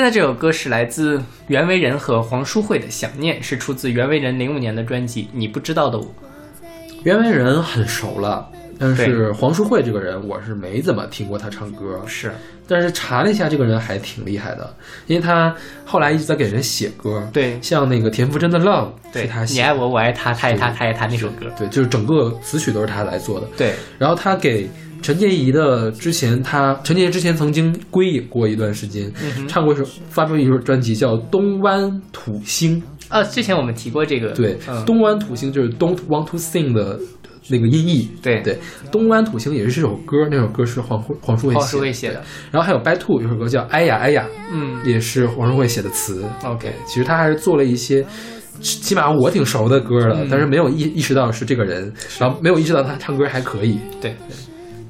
[0.10, 6.06] 这首歌是来自袁惟仁和黄淑慧的《想念》，是出自袁惟仁零五年的专辑《你不知道的我》。
[7.04, 12.32] 袁惟仁很熟了，但是黄淑慧这个人我是没怎么听过她唱歌，是。
[12.68, 14.72] 但是查了一下，这个人还挺厉害的，
[15.08, 17.60] 因为他后来一直在给人写歌，对。
[17.64, 23.48] 像那个田馥甄的《Love》对他，写，你爱我，我爱他，他爱他，他爱他那首歌，对，就是整个词曲都是他来做的。
[23.58, 24.70] 对，然后他给
[25.02, 37.00] 陈洁仪的之前她，陈洁仪之前曾经归隐过一段时间，嗯唱过一首发表一首专辑叫《东湾土星》，呃，之前我们提过这个，对，嗯，东湾土星就是 Don't Want to Sing 的
[37.50, 38.10] 那个音译。
[38.22, 38.60] 对对，
[38.92, 41.72] 东湾土星也是这首歌，那首歌是黄慧黄淑慧黄写的。
[41.72, 46.24] 淑慧写的，然后还有 By Two 有首歌叫《哎呀哎呀》，嗯也是黄淑慧写的词。
[46.44, 48.06] ，OK，其实他还是做了一些，
[48.62, 53.80] 起码我挺熟的歌了，嗯但是没有意意识到是这个人，然后没有意识到他唱歌还可以。
[54.02, 54.16] 对。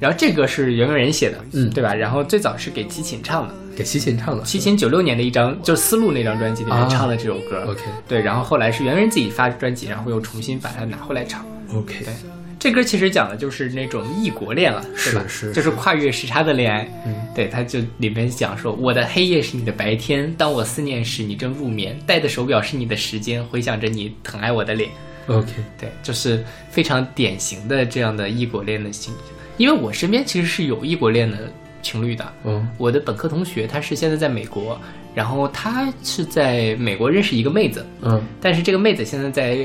[0.00, 1.94] 然后这个是袁惟仁写的，嗯对吧？
[1.94, 4.42] 然后最早是给齐秦唱的，给齐秦唱的。
[4.42, 7.62] 齐秦九六年的一张，就是《丝路》那张专辑里面啊唱的这首歌。
[7.68, 11.44] OK 对，然后后来是袁惟仁自己发专辑，然后又重新把它拿回来唱。
[11.74, 12.14] OK，对
[12.58, 15.24] 这歌其实讲的就是那种异国恋了，是吧？
[15.26, 16.86] 是是就是跨越时差的恋爱。
[17.06, 24.90] 嗯，对，他就里面讲说，我的黑夜是你的白天，当我思念时，你正入眠，戴的手表是你的时间，回想着你疼爱我的脸。
[25.26, 29.22] OK，对，就是非常典型的这样的异国恋的情景。
[29.60, 31.36] 因为我身边其实是有异国恋的
[31.82, 32.66] 情侣的，嗯。
[32.78, 34.80] 我的本科同学他是现在在美国，
[35.14, 38.22] 然后他是在美国认识一个妹子，嗯。
[38.40, 39.58] 但是这个妹子现在在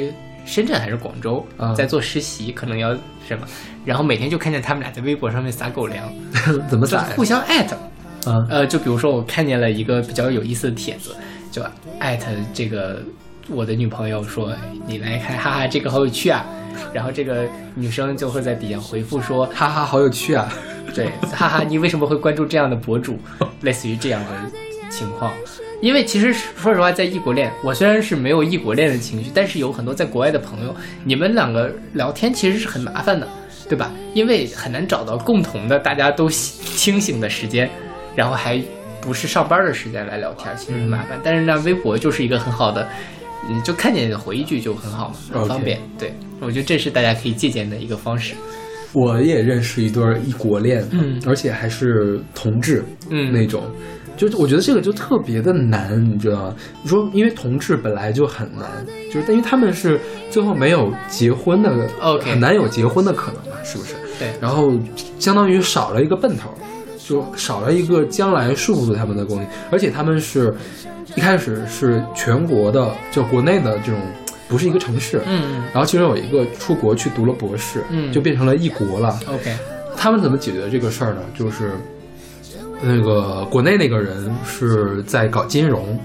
[0.45, 2.93] 深圳还是广州，啊在做实习，可能要
[3.25, 3.47] 什么，
[3.85, 6.13] 然后每天就看见他们俩在微博上面撒狗粮，
[6.69, 7.23] 怎么撒互？
[7.23, 7.77] 相艾特。
[8.29, 11.15] 啊呃，就比如说我看见了一个比较有意思的帖子，
[11.51, 11.61] 就
[11.99, 13.01] 艾特这个
[13.49, 16.45] 我的女朋友说哎你来看，哈哈，这个好有趣啊。
[16.93, 20.51] 然后这个女生就会在底下回复说，哈哈，好有趣啊！
[20.93, 23.17] 对，哈哈，你为什么会关注这样的博主？
[23.61, 24.51] 类似于这样的
[24.89, 25.31] 情况。
[25.81, 33.27] 因为其实说实话，在异国恋，我虽然是没有异国恋的情绪，但是有很多在国外的朋友，你们两个聊天其实是很麻烦的，
[33.69, 33.91] 对吧？
[34.13, 37.69] 因为很难找到共同的大家都清醒的时间，
[38.15, 38.61] 然后还
[39.01, 41.19] 不是上班的时间来聊天，其实很麻烦。
[41.23, 42.87] 但是呢，微博就是一个很好的，
[43.49, 45.79] 你就看见回一句就很好嘛，很方便。
[45.97, 48.33] 对，我觉得这是大家可以借鉴的一个方式。
[48.93, 53.63] 我也认识一对儿异国恋，嗯而且还是同志，嗯那种，
[54.15, 56.55] 就是我觉得这个就特别的难，你知道吗？
[56.81, 63.95] 你说，因为同志本来就很难，就是因为他们是最后没有结婚的 OK 很难有结婚的可能嘛，是不是？
[64.17, 64.71] 对然后
[65.19, 66.49] 相当于少了一个奔头，
[66.97, 70.55] 就少了一个将来束缚住他们的东西，而且他们是
[71.15, 73.99] 一开始是全国的，就国内的这种，
[74.47, 79.17] 不是一个城市，嗯然后其中有一个出国去读了博士，嗯就变成了异国了。
[79.27, 79.55] ，OK，
[79.95, 81.21] 他们怎么解决这个事儿呢？
[81.33, 81.71] 就是
[82.81, 85.97] 那个国内那个人是在搞金融，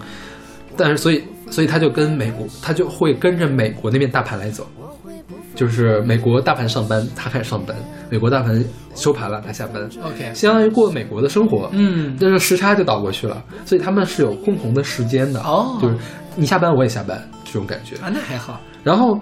[0.76, 4.64] 但是所以所以他就跟美国，他就会跟着美国那边大盘来走，
[5.60, 7.76] 就是美国大盘上班，他开始上班；
[8.08, 11.68] 美国大盘收盘了，他下班，OK，相当于过美国的生活。
[11.74, 15.38] 嗯，但是时差就倒过去了，所以他们是有共同的时间的。
[15.42, 15.94] 哦就是
[16.34, 17.94] 你下班我也下班这种感觉。
[17.96, 18.58] 啊，那还好。
[18.82, 19.20] 然后，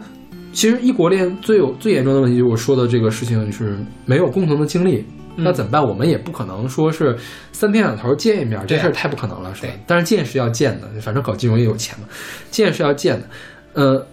[0.52, 5.04] 其实异国恋最有最严重的问题，就是我说的这个事情是没有共同的经历。
[5.36, 5.80] 嗯那怎么办？
[5.82, 7.16] 我们也不可能说是
[7.52, 9.72] 三天两头见一面，这事儿太不可能了，是吧？
[9.86, 12.06] 但是见是要见的，反正搞金融也有钱嘛，
[12.50, 13.26] 见是要见的。
[13.74, 14.06] 呃，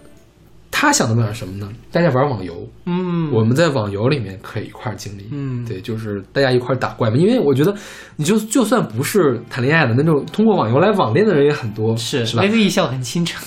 [0.78, 1.66] 他想的办法什么呢？
[1.90, 5.26] 大家玩网游，嗯，我们在网游里面可以一块儿经历。
[5.32, 7.16] 嗯对，就是大家一块儿打怪嘛。
[7.16, 7.74] 因为我觉得，
[8.16, 12.50] 你就就算不是谈恋爱的那种，通过网游来网恋的人也很多，是是吧微？
[12.50, 13.42] 微一笑很倾城。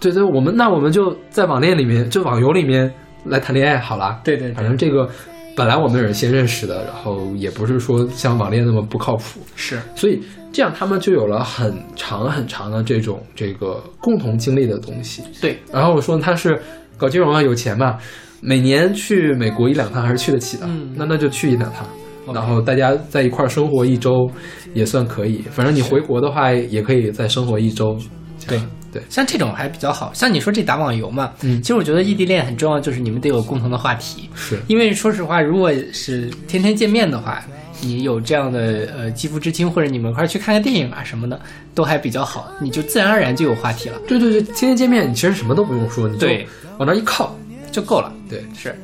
[0.00, 2.90] 对对，我们那我们就在网恋里面，就网游里面
[3.26, 4.18] 来谈恋爱好啦。
[4.24, 5.06] 对对对，反正这个
[5.54, 15.22] 本来我们也是先认识的，然后也不是说像网恋那么不靠谱，是所以这样他们就有了很长很长的这种这个共同经历的东西。
[15.40, 16.60] 对，然后我说他是
[16.96, 17.98] 搞金融啊，有钱嘛，
[18.40, 21.86] 每年去美国一两趟还是去得起的，嗯那那就去一两趟。
[22.32, 24.30] 然后大家在一块儿生活一周，
[24.74, 25.42] 也算可以。
[25.50, 27.98] 反正你回国的话，也可以再生活一周。
[28.46, 28.60] 对
[28.92, 30.12] 对，像这种还比较好。
[30.14, 34.30] 像你说这打网游嘛，嗯其实我觉得异地恋很重要，就是你们得有共同的话题。
[34.36, 37.42] 是因为说实话，如果是天天见面的话，
[37.82, 41.38] 你有这样的呃肌肤之亲，或者你们一块儿去看个电影啊什么的，
[41.74, 46.48] 都还比较好，你就自然而然就有话题了，对对对，天天见面，你其实什么都不用说，你就对。
[46.78, 47.38] 往那儿一靠，
[47.70, 48.10] 就够了。
[48.28, 48.74] 对，是，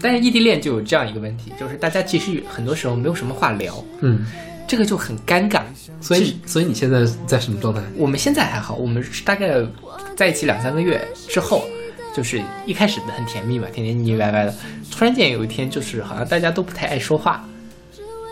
[0.00, 4.24] 但是异地恋就有这样一个问题，就是大家其实很多时候没有什么话聊，嗯，
[4.66, 5.62] 这个就很尴尬。
[6.00, 7.82] 所以所以你现在在什么状态？
[7.96, 9.50] 我们现在还好，我们是大概
[10.16, 11.64] 在一起两三个月之后，
[12.14, 14.54] 就是一开始很甜蜜嘛，天天腻腻歪歪的，
[14.90, 17.44] 突然间有一天就是好像大家都不太爱说话，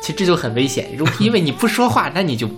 [0.00, 0.88] 其实这就很危险。
[0.96, 2.48] 如果 因为你不说话，那你就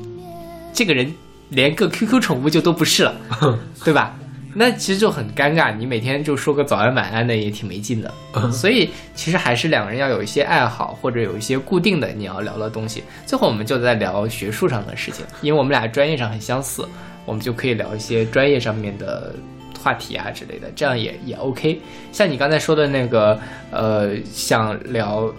[0.72, 1.12] 这个人
[1.50, 3.14] 连个 QQ 宠物就都不是了，
[3.84, 4.16] 对吧？
[4.54, 8.12] 那其实就很尴尬，你每天就说个早安晚安的也挺没劲的。
[8.34, 13.02] 嗯 所以其实还是两个人要有一些爱好，或者有一些固定的你要聊的东西。
[13.24, 16.86] 最后我们就在聊学术上的事情，因为我们俩专业上很相似，
[17.24, 19.34] 我们就可以聊一些专业上面的
[19.82, 21.80] 话题啊之类的，这样也也 OK。
[22.12, 23.40] 像你刚才说的那个，
[23.70, 25.32] 呃，想聊。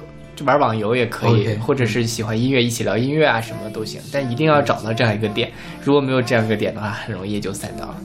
[0.43, 4.01] 就玩网游也可以或者是喜欢音乐，一起聊音乐啊，什么都行。
[4.11, 5.51] 但一定要找到这样一个点，
[5.83, 7.95] 如果没有这样一个点的话，很容易就散掉了。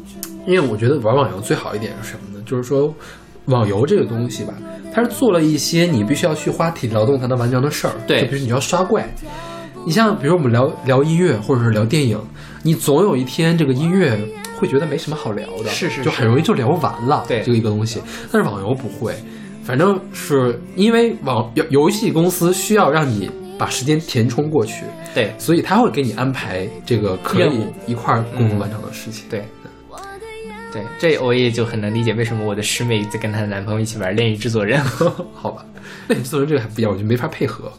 [0.46, 2.42] 因为我觉得玩网游最好一点是什么呢？
[2.46, 2.94] 就是说，
[3.46, 4.54] 网游这个东西吧，
[4.92, 7.94] 它是做了一些你必须要去花体力劳动才能完成的事儿。
[8.06, 9.06] 对就比如你要刷怪，
[9.84, 12.18] 你像比如我们聊聊音乐或者是聊电影，
[12.62, 14.18] 你总有一天这个音乐
[14.56, 17.24] 会觉得没什么好聊的，是是就很容易就聊完了。
[17.28, 18.00] 对这个一个东西，
[18.32, 19.14] 但是网游不会，
[19.68, 29.28] 反正是因为网游游戏公司需要让你把时间填充过去，对所以他会给你安排这个可以一块儿共同完成的事情。
[29.28, 29.44] 对，
[30.72, 34.80] 对，这我也就很能理解为什么我的师妹在跟她的男朋友一起玩《恋与制作人》
[35.36, 35.62] 好吧，
[36.06, 37.70] 那你做人这个还不一样，我就没法配合。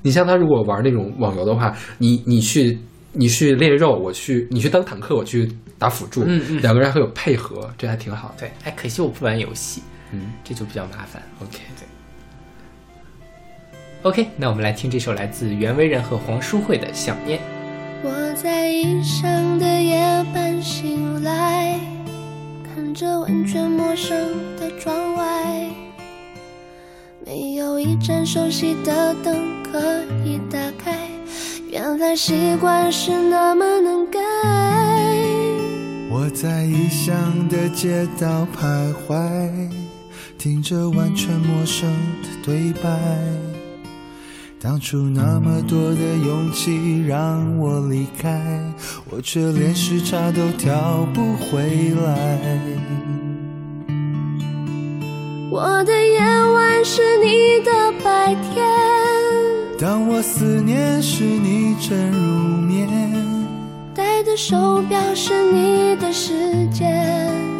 [0.00, 2.78] 你像他如果玩那种网游的话，你你去
[3.12, 5.46] 你去练肉，我去你去当坦克，我去
[5.78, 8.34] 打辅助，嗯嗯两个人还有配合，这还挺好的。
[8.38, 9.82] 对，哎，可惜我不玩游戏，
[10.12, 11.22] 嗯这就比较麻烦。
[11.40, 11.86] ，OK，对。
[14.02, 17.38] OK，那我们来听这首来自袁惟仁和黄淑慧的《想念》。
[18.02, 21.78] 我在异乡的夜半醒来，
[22.64, 24.16] 看着完全陌生
[24.56, 25.68] 的窗外，
[27.26, 30.98] 没有一盏熟悉的灯可以打开。
[31.70, 34.18] 原来习惯是那么能改。
[36.10, 39.70] 我在异乡的街道徘徊，
[40.40, 41.86] 听着完全陌生
[42.22, 42.88] 的对白。
[44.58, 48.40] 当初那么多的勇气让我离开，
[49.10, 52.58] 我却连时差都调不回来。
[55.50, 58.66] 我的夜晚是你的白天，
[59.78, 62.88] 当我思念时，你正入眠。
[63.94, 67.59] 戴的手表是你的时间。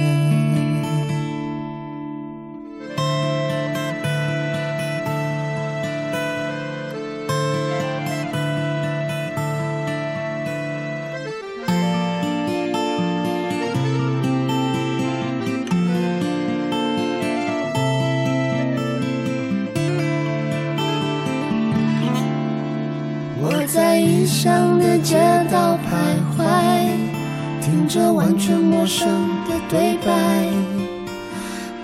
[27.91, 29.05] 听着完全陌生
[29.49, 30.47] 的对白，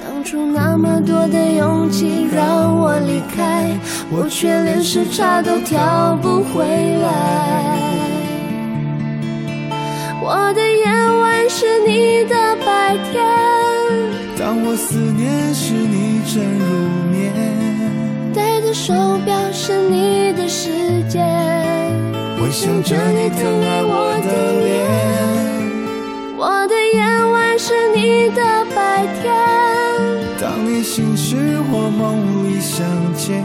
[0.02, 3.78] 当初那么多的勇气让我离开，
[4.10, 6.64] 我却连时差都调不回
[7.02, 7.76] 来。
[10.24, 10.86] 我的夜
[11.20, 13.22] 晚是你的白天，
[14.40, 17.34] 当我思念时，你正入眠。
[18.34, 18.94] 戴的手
[19.26, 20.70] 表是你的时
[21.10, 21.22] 间。
[22.40, 24.30] 回想着你疼爱我的
[24.64, 24.78] 脸，
[26.40, 28.44] 我的夜晚是你的
[28.76, 29.34] 白天，
[30.40, 31.36] 当你醒时，
[31.72, 32.86] 我梦里相
[33.16, 33.44] 见。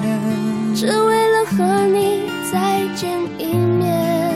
[0.74, 2.20] 只为了和你
[2.52, 4.34] 再见一面。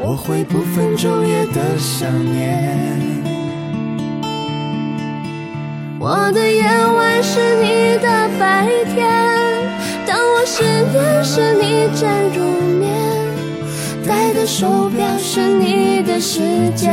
[0.00, 3.00] 我会不分昼夜的想念。
[5.98, 9.10] 我的夜晚是你的白天，
[10.06, 10.62] 当我失
[10.92, 12.44] 眠时，你正入
[12.78, 12.92] 眠。
[14.06, 16.40] 戴的手表是你的时
[16.76, 16.92] 间，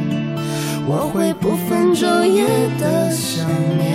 [0.87, 2.45] 我会不分昼夜
[2.79, 3.90] 的想念。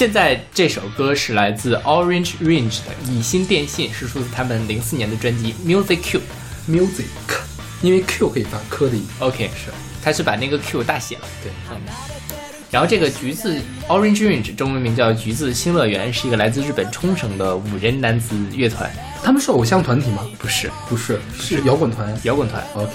[0.00, 6.20] 现在这首歌是来自 Orange Range 的《以心电信》，是出自他们零四年的专辑《Music Q》。
[6.66, 7.04] music，
[7.82, 9.06] 因为 Q 可以发科的音。
[9.18, 9.70] OK，是，
[10.02, 11.22] 他是把那个 Q 大写了。
[11.42, 11.76] 对，嗯。
[12.70, 18.90] 然后这个橘子 Orange Range 中文名叫橘子新乐园，是一个来自日本冲绳的五人男子乐团，
[19.22, 20.26] 他们是偶像团体吗？
[20.38, 22.18] 不是不是，是摇滚团。
[22.22, 22.94] 摇滚团 OK，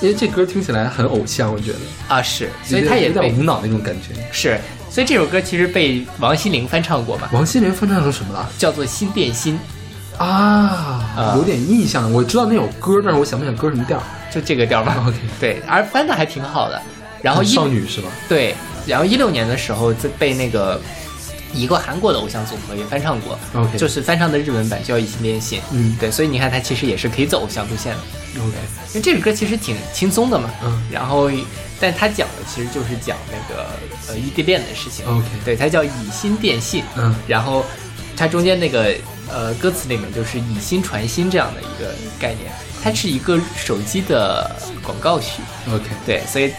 [0.00, 1.78] 因为这歌听起来很偶像，我觉得，
[2.08, 4.14] 啊，是，所以他也被有点无脑那种感觉。
[4.32, 4.58] 是，
[4.90, 8.48] 所以这首歌其实被王心凌翻唱过嘛，王心凌翻唱成什么了？
[8.58, 9.58] 叫做《心电心
[10.18, 13.98] 啊，有点印象，我知道那首歌，但是我想不起来歌什么调。》，
[14.34, 15.02] 就这个调吧。
[15.06, 16.82] OK，对，而翻的还挺好的。
[17.22, 18.08] 然后少女是吧？
[18.28, 18.54] 对，
[18.86, 20.80] 然后一六年的时候，在被那个
[21.54, 25.58] 一个韩国的偶像组合也翻唱过 OK 就是翻唱的日文版叫《一心变心》。
[25.72, 28.00] 嗯对，所以你看，它其实也是可以走偶像路线的。
[28.40, 28.54] OK，
[28.88, 31.30] 因为这首歌其实挺轻松的嘛，嗯然后，
[31.80, 33.70] 但他讲的其实就是讲那个
[34.08, 35.06] 呃异地恋的事情。
[35.06, 37.14] OK 对，它叫以心电信，嗯。
[37.26, 37.64] 然后
[38.16, 38.94] 它中间那个
[39.28, 42.52] 呃歌词里面就是以心传心这样的一个概念，
[42.82, 46.52] 它是一个手机的广告曲，OK，对，所以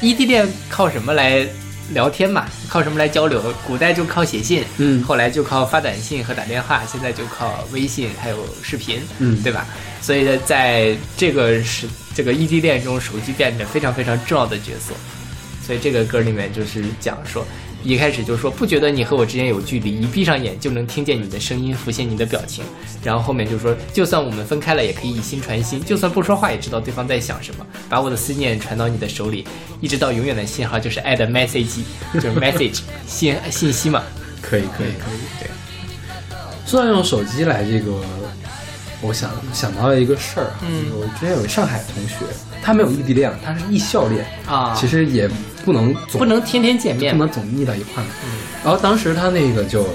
[0.00, 1.46] 异地恋靠什么来
[1.90, 2.46] 聊天嘛？
[2.68, 3.42] 靠什么来交流？
[3.66, 5.02] 古代就靠写信，嗯。
[5.04, 9.42] 后来就靠发短信和打电话，现在就靠微信还有视频，嗯。
[9.42, 9.66] 对吧？
[10.00, 14.94] 所以呢，在这个是这个异地恋中，手机变得非常非常重要的角色。
[15.64, 17.46] 所以这个歌里面就是讲说，
[17.84, 22.64] 一开始就说不觉得你和我之间有距离，一闭上眼就能听见你的声音，浮现你的表情。
[23.02, 29.46] 然后后面就说，就算我们分开了，也可以以心传心，就算不说话也知道对方在想什么，把我的思念传到你的手里，
[29.80, 31.80] 一直到永远的信号就是爱的 message，
[32.12, 34.02] 就是 message 信信息嘛。
[34.40, 35.18] 可以可以可以。
[35.38, 35.48] 对，
[36.66, 37.92] 说到用手机来这个，
[39.02, 42.14] 我想想到了一个事儿啊，嗯我之前有个上海同学，
[42.62, 45.28] 他没有异地恋，他是异校恋，啊，其实也
[45.64, 47.12] 不能总不能天天见面。
[47.12, 48.06] 不能总腻到一块儿。
[48.64, 49.88] 然后当时他那个就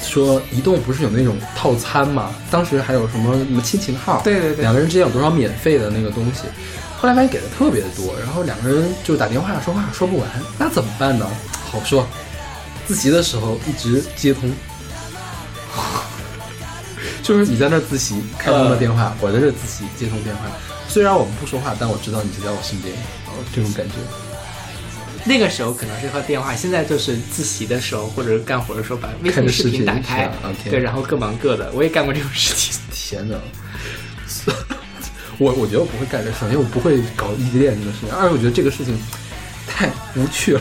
[0.00, 2.32] 说，移动不是有那种套餐嘛？
[2.48, 6.42] 当时还有什么什么亲情号，对对对两个人之间有多少免费的那个东西。
[6.98, 11.28] 后来发现给的特别多，然后两个人就打电话说话说不完，那怎么办呢？
[11.72, 12.06] 好说，
[12.86, 14.48] 自习的时候一直接通。
[17.26, 20.42] 就是你在那儿自习，开通了电话，我在这自习，接通电话。
[20.86, 22.94] 虽然我们不说话，但我知道你就在我身边，
[23.52, 23.94] 这种感觉。
[25.24, 30.30] 那个时候可能是靠电话，现在就是自习的时候或者干活的时候把微信视频频打开
[30.70, 31.68] 对，然后各忙各的。
[31.72, 32.78] 我也干过这种事情。
[32.94, 33.36] 天哪！
[35.38, 38.14] 我我觉得我不会干这事儿，因为我不会搞异地恋这个事情。
[38.14, 38.96] 二是我觉得这个事情
[39.66, 40.60] 太无趣了，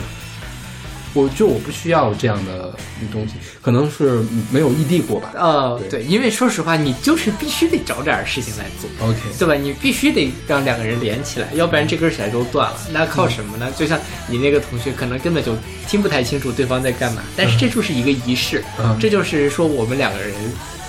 [1.16, 2.72] 我就我不需要这样的
[3.11, 5.32] 东西，可能是没有异地过吧。
[5.34, 9.07] 呃，对对，因为说实话，你就是必须得找点事情来做。
[9.07, 9.55] OK，对吧？
[9.55, 12.78] 你必须得让两个人连起来，要不然这根弦都断了。
[12.91, 13.72] 那靠什么呢？
[13.76, 15.55] 就像你那个同学，可能根本就
[15.88, 20.34] 听不太清楚对方在干嘛，但是这就是一个仪式，嗯这就是说我们两个人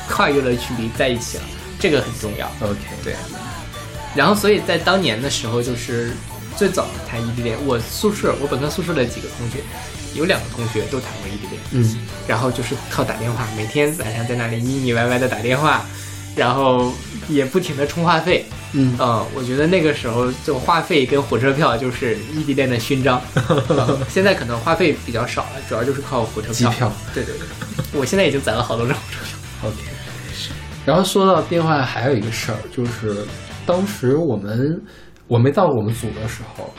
[0.08, 1.44] 跨越了距离在一起了，
[1.78, 2.46] 这个很重要。
[2.60, 3.14] OK，对。
[4.14, 6.12] 然后，所以在当年的时候，就是
[6.56, 7.54] 最早谈异地恋。
[7.66, 9.58] 我宿舍，我本科宿舍的几个同学，
[10.16, 11.60] 有两个同学都谈过异地恋。
[11.72, 11.96] 嗯，
[12.26, 15.84] 然后就是靠打电话，每天晚上在那里腻腻歪歪的打电话，
[16.34, 16.92] 然后
[17.28, 18.44] 也不停的充话费。
[18.72, 23.22] 嗯呃，我觉得那个时候就话费跟火车票就是异地恋的勋章。
[23.68, 26.70] 呃现在可能话费比较少了，主要就是靠火车票。
[26.70, 26.92] 机票。
[27.14, 29.70] 对对对，我现在已经攒了好多张火车票。
[29.70, 29.76] OK，
[30.84, 33.24] 然后说到电话，还有一个事儿，就是
[33.64, 34.78] 当时我们
[35.26, 36.74] 我没到我们组的时候，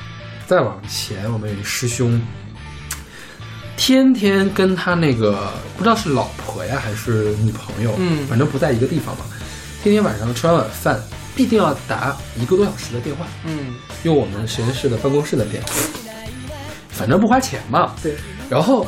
[0.46, 2.22] 再往前，我们有一师兄，
[3.78, 9.24] 天天跟他那个不知道是老婆呀还是女朋友，嗯反正不在一个地方嘛，
[9.82, 11.00] 天天晚上吃完晚饭
[11.36, 15.70] 必定要打一个多小时的电话，嗯，用我们实验室的办公室的电话，
[16.90, 17.94] 反正不花钱嘛。
[18.02, 18.16] 对。
[18.50, 18.86] 然后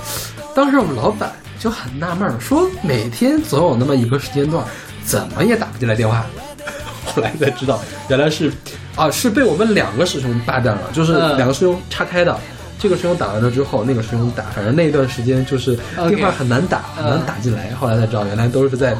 [0.56, 4.66] 当时我们老板就很纳闷儿，说每天总有那么一个时间段，
[5.06, 6.26] 怎么也打不进来电话。
[7.06, 7.80] 后来才知道，
[8.10, 8.52] 原来是
[8.96, 12.40] 啊，是被我们两个师兄霸占了，就是嗯两个师兄岔开的。
[12.80, 15.78] 这个师兄打完了之后，那个师兄打，反正那段时间就是
[16.08, 17.72] 电话很难打，很难嗯打进来。
[17.76, 18.96] 后来才知道，原来都是在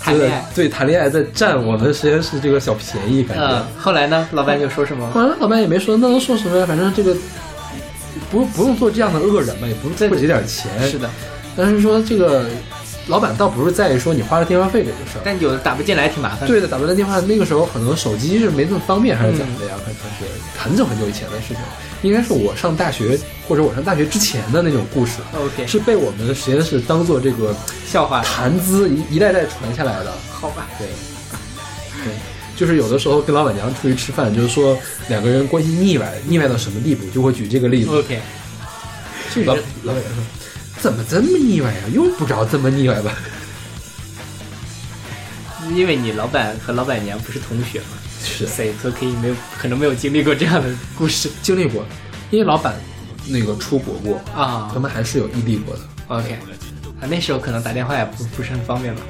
[0.00, 3.44] 谈恋爱对谈恋爱，在占我们实验室这个小便宜，感觉。
[3.44, 5.08] 嗯，后来呢，老板就说什么？
[5.12, 6.66] 后来老板也没说，那能说什么呀？
[6.66, 7.16] 反正这个
[8.30, 10.70] 不不用做这样的恶人嘛，也不是不给点钱。
[10.90, 11.08] 是的，
[11.56, 12.46] 但是说这个
[13.08, 15.22] 老板倒不是在意说你花了电话费这个事儿。
[15.24, 16.46] 但有的打不进来挺麻烦的。
[16.46, 19.74] 对的，打不来电话，那个时候可能手机是没那么方便，还是怎么的呀？
[19.84, 20.24] 可能是
[20.56, 21.58] 很久很久以前的事情，
[22.02, 27.54] 应该是我上大学或者我上大学之前的那种故事，OK，是被我们的实验室当做这个
[27.86, 30.12] 笑话，谈资一一代代传下来的。
[30.30, 30.68] 好吧？
[30.78, 30.86] 对，
[32.04, 32.12] 对，
[32.56, 34.78] 就是有的时候跟老板娘出去吃饭，就是说
[35.08, 37.90] 两个人关系腻歪，腻歪到什么地步，就会举这个例子。
[37.90, 38.20] OK，
[39.44, 40.24] 老老板娘说，
[40.82, 43.12] 怎么这么腻歪呀、用不着这么腻歪吧？
[45.76, 47.86] 因为你老板和老板娘不是同学嘛，
[48.24, 50.68] 是所以说可以没有可能没有经历过这样的
[50.98, 51.86] 故事经历过，
[52.32, 52.74] 因为老板
[53.28, 54.80] 那个出国过，啊他。
[54.80, 55.80] 们还是有异地过的。
[56.08, 56.32] OK，
[57.00, 59.02] 啊，那时候可能打电话也不不是很方便吧？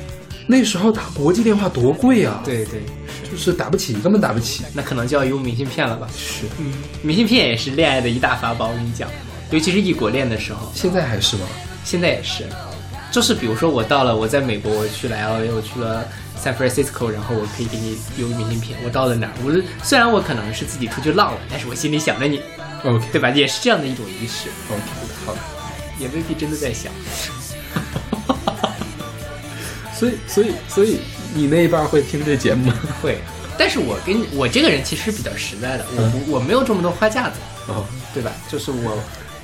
[0.47, 2.83] 那时候打国际电话多贵啊！，对对，
[3.31, 4.65] 就是打不起，根本打不起。
[4.75, 6.07] 那可能就要用明信片了吧？
[6.15, 9.09] 是，嗯，明信片也是恋爱的一大法宝，我跟你讲，
[9.53, 11.47] 尤其是异国恋的时候，现在还是吗？
[11.85, 12.47] 现在也是，
[13.11, 16.09] 就是比如说我到了，我在美国，我去了 LA，我去了
[16.43, 18.79] San Francisco，然后我可以给你邮明信片。
[18.83, 22.41] 我到了哪儿，我虽然我可能是自己出去浪了，但是我心里想着你
[22.83, 23.29] ，OK 对吧？
[23.31, 24.81] 也是这样的一种仪式，OK，
[25.27, 25.39] 好的。
[25.99, 26.91] 也未必真的在想。
[29.95, 30.99] 所以，所以，所以
[31.35, 32.75] 你那一半会听这节目吗？
[33.03, 33.19] 会，
[33.59, 37.37] 但是我跟我这个人其实比较实在的，我不我没有这么多花架子，
[37.69, 37.85] 哦，
[38.15, 38.33] 对吧？
[38.49, 38.99] 就是我。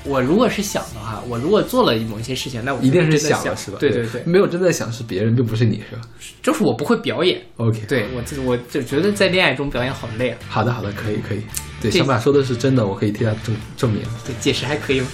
[0.06, 3.78] 我如果是想的话，我如果做了某些事情，那我一定是真的想想了是吧？
[3.80, 6.02] 对对对，没有真的想是别人，并不是你是吧
[6.42, 10.38] 就是我不会表演， ？OK，，对我自我就觉得在恋爱中表演好累啊。
[10.50, 11.42] 好的，好的，可以，可以。
[11.82, 14.04] 对，这小马说的是真的，我可以替他证证明。
[14.26, 15.08] 对，解释还可以吗？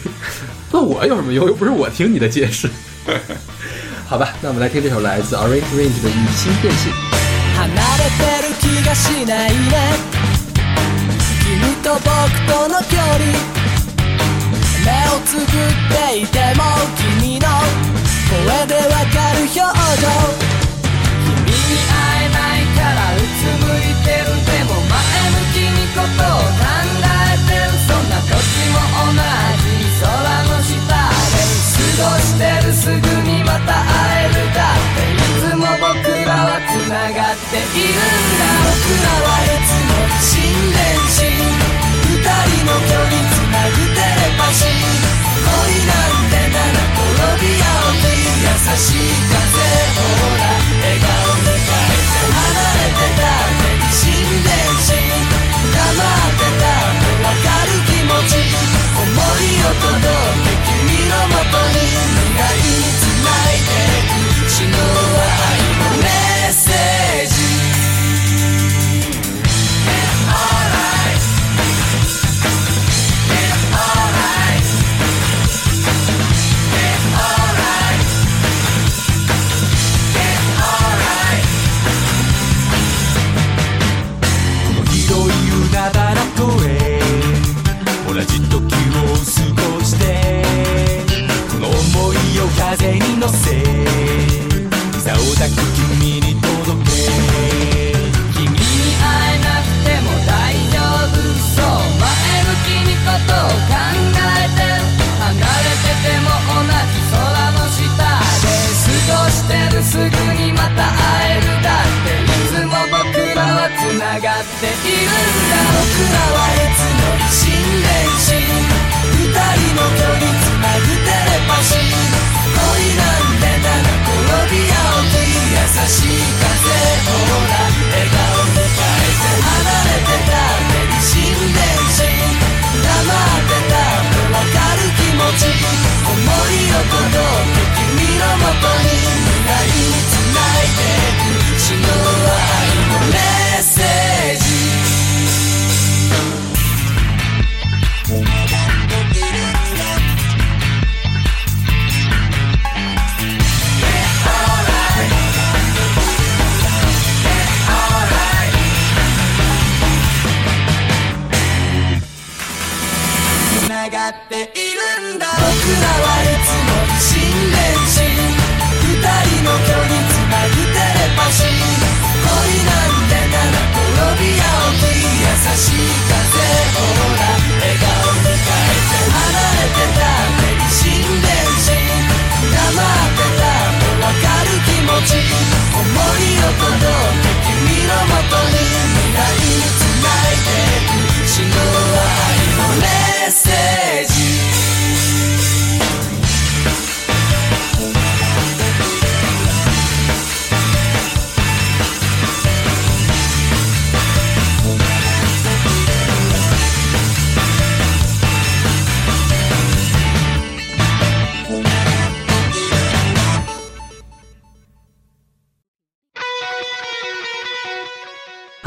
[0.71, 1.45] 那我有什么用？
[1.45, 2.67] 又不是我听你的解释。
[4.07, 6.91] 好吧，那我们来听这首来自 Orange Range 的《以心电信》。
[7.53, 9.93] 離れてる気がしないね
[11.43, 12.03] 君と僕
[12.47, 13.56] との距離目
[15.14, 16.64] をつぶっていても
[16.96, 17.48] 君の
[18.28, 20.08] 声でわかる表情。
[21.24, 24.92] 君に会えないからうつむいてるでも前
[25.32, 27.72] 向きにことを考えてる。
[27.88, 28.32] そんな時
[28.68, 30.04] も同じ空
[30.44, 31.40] の下で
[31.72, 34.60] 過ごしてるすぐにまた会えるだ。
[34.68, 38.04] っていつも僕らは繋がっているん
[38.38, 38.44] だ。
[38.68, 40.36] 僕らはいつも心
[40.72, 41.18] 電心。
[42.08, 43.97] 二人の距離繋ぐ
[44.48, 48.00] テレパシー恋なんてなら転び合う
[48.40, 51.12] 優しい風ほら笑顔
[51.44, 53.57] で変えて離れてた。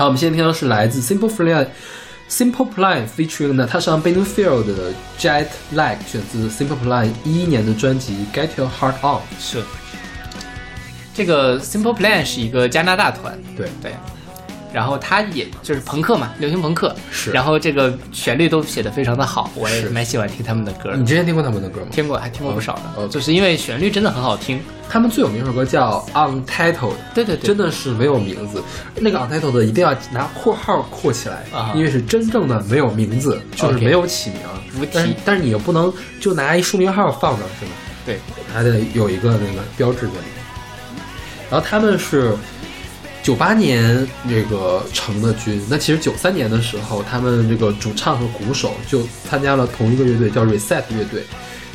[0.02, 1.68] 好，我们现在听到是来自 Simple Plan
[2.28, 5.46] Simple Plan featuring Natasha Bedingfield 的 Jet
[5.76, 9.22] Lag 选自 Simple Plan 一一年的专辑 Get Your Heart On。
[9.40, 9.62] 是。
[11.14, 13.92] 这个 Simple Plan 是一个加拿大团，对对，
[14.74, 21.06] 然后他也就是朋克嘛，流行朋克，是然后这个旋律都写的非常的好，我也是蛮喜欢听他们的歌的你。
[21.06, 21.88] 之前听过他们的歌吗？
[21.92, 24.60] 听过，还听过不少的，哦哦就是因为旋律真的很好听。
[24.90, 28.62] 他们最有名的一首歌叫 Untitled，对对对，真的是没有名字。
[28.96, 34.40] 那个 Untitled 一定要拿括号括起来，啊因为是真正的没有名字，就是没有起名。
[34.78, 37.72] 无题但是但是你又不能就拿一书名号放那儿，是吗？
[38.06, 38.20] 对，
[38.54, 40.44] 还得有一个那个标志在里面。
[41.50, 42.34] 然后他们是
[43.24, 51.24] 九八年这个成的军，那其实九三年的时候，他们这个主唱和鼓手就参加了同一个乐队，叫 Reset 乐队。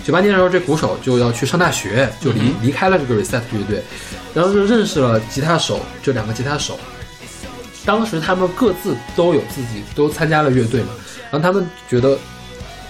[0.05, 3.83] 九八年的时候，这鼓手就要去上大学，就离、离开了这个 Reset 乐队，
[4.35, 6.79] 然后就认识了吉他手，就两个吉他手。
[7.85, 10.89] 当时他们各自都有自己都参加了乐队嘛，
[11.31, 12.19] 然后他们觉得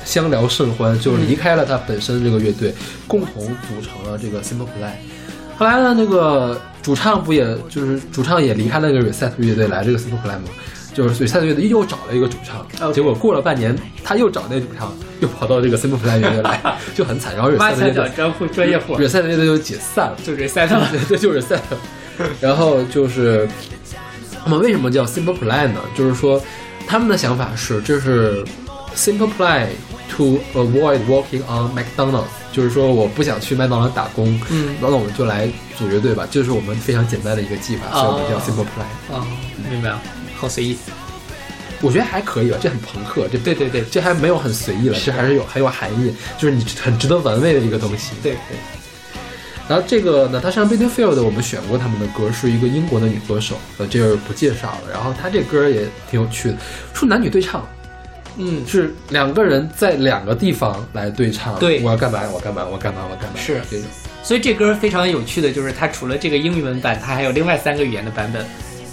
[0.05, 2.75] 相聊甚欢，就离开了他本身这个乐队，
[3.07, 4.93] 共同组成了这个 Simple Plan。
[5.59, 10.45] 后来呢，那个主唱不也就是主唱也离开了这个 Reset 乐队来这个 Simple Plan 嘛，
[10.95, 17.35] 就是 Reset 乐队又找了一个主唱结果过了半年，他又找那个主唱，又跑到这个 Simple Plan 乐队来， 就很惨。
[17.35, 20.17] 然后挖 Reset 墙乐队专专业户，Reset 乐队就解散了。
[20.25, 20.89] 就 reset 了。
[20.93, 21.59] 对 对，就是 set。
[22.41, 23.49] 然后就是
[24.45, 25.81] 他们为什么叫 Simple Plan 呢？
[25.97, 26.41] 就是说
[26.87, 28.45] 他们的想法是，这是
[28.95, 29.67] Simple Plan
[30.17, 32.27] to avoid working on McDonald's，
[32.57, 35.47] 就是说我不想去麦当劳打工，嗯那我们就来
[35.77, 39.15] 组乐队吧，这是我们非常简单的一个计划，所以我们叫哦 Simple Plan。
[39.15, 39.27] 哦，
[39.71, 40.01] 明白了，
[40.35, 40.79] 好随意。
[41.83, 48.13] 我觉得还可以吧，这很朋克，这对对对这还没有很随意了，是这还是有很有含义，就是你很值得玩味的一个东西。
[48.23, 48.57] 对对，
[49.69, 54.91] 然后这个呢，她上 Bedingfield 我们选过他们的歌，是一个英国的女歌手，呃，这个不介绍了。
[54.91, 56.57] 然后她这歌也挺有趣的，
[56.95, 57.69] 说男女对唱，
[58.37, 61.81] 嗯，是两个人在两个地方来对唱，对。
[61.83, 63.61] 我要干嘛，我干嘛，我干嘛，我干嘛，是。
[63.71, 63.87] 这种。
[64.23, 68.45] 所以这歌非常有趣的就是，它除了这个英语文版，它还有另外三个语言的版本，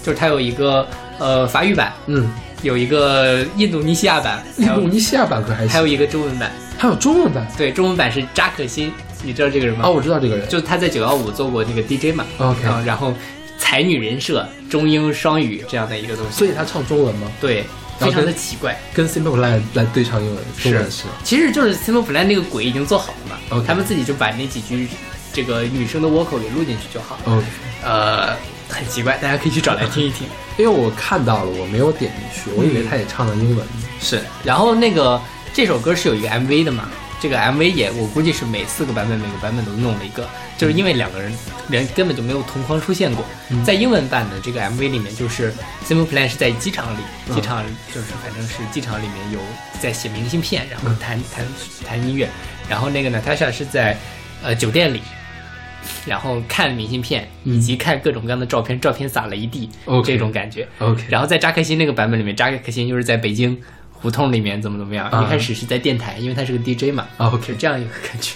[0.02, 0.86] 就是它有一个
[1.18, 2.30] 呃法语版，嗯，
[2.62, 6.50] 有一个印度尼西亚版，印度尼西亚版可还行，还有一个中文版。
[6.78, 7.46] 还有中文版？
[7.56, 8.92] 对，中文版是扎可欣，
[9.22, 9.84] 你知道这个人吗？
[9.86, 12.24] 哦，我知道这个人，就他在九幺五做过那个 DJ 嘛。
[12.38, 13.12] OK 啊然后
[13.58, 17.28] 才女人设，中英双语这样的一个东西，所以他唱中文吗？
[17.40, 17.64] 对，
[17.98, 18.78] 非常的奇怪。
[18.92, 24.88] 跟 Simple Plan 来对唱英文，中文是其实就是 Simple Plan 那个鬼已经做好了嘛他们自己就把那几句
[25.32, 27.44] 这个女生的 vocal 给录进去就好了。
[27.82, 28.34] 呃，
[28.68, 30.26] 很奇怪，大家可以去找来 听一听。
[30.56, 33.66] 因为我看到了，我没有点进去，我以为他也唱了英文。
[34.00, 35.20] 是，然后那个
[35.52, 36.88] 这首歌是有一个 MV 的嘛？
[37.24, 41.32] 这个 MV 也我估计是每四个版本每个版本都弄了一个，就是因为两个人
[41.70, 43.24] 人根本就没有同框出现过。
[43.64, 45.50] 在英文版的这个 MV 里面，就是
[45.86, 46.98] Simple Plan 是在机场里，
[47.34, 47.64] 机场
[47.94, 49.40] 就是反正是机场里面有
[49.80, 51.42] 在写明信片，然后弹弹
[51.86, 52.28] 弹音乐，
[52.68, 53.96] 然后那个 Natasha 是在
[54.42, 55.00] 呃酒店里。
[56.06, 59.70] 然后看明信片，以及看各种各样的照片，照片撒了一地
[60.04, 60.66] 这种感觉。
[60.78, 63.58] OK，然后在扎克辛那个版本里面，扎克辛就是在北京
[64.04, 65.08] 胡同里面怎么怎么样。
[65.08, 68.34] 啊一开始是在电台，因为他是个 DJ 嘛，OK，这样一个感觉。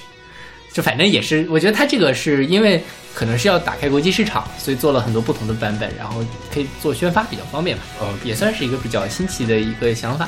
[0.72, 2.82] 就反正也是，我觉得他这个是因为
[3.14, 7.82] 可能是要打开国际市场，所以做了很多不同的版本，然后可以做宣发比较方便嘛。
[8.00, 10.26] 哦也算是一个比较新奇的一个想法。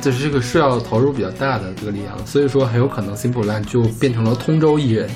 [0.00, 5.10] 就是这个是要投入比较大的这个力量，所以说很有可能 Simple Plan 就变成了通州艺人，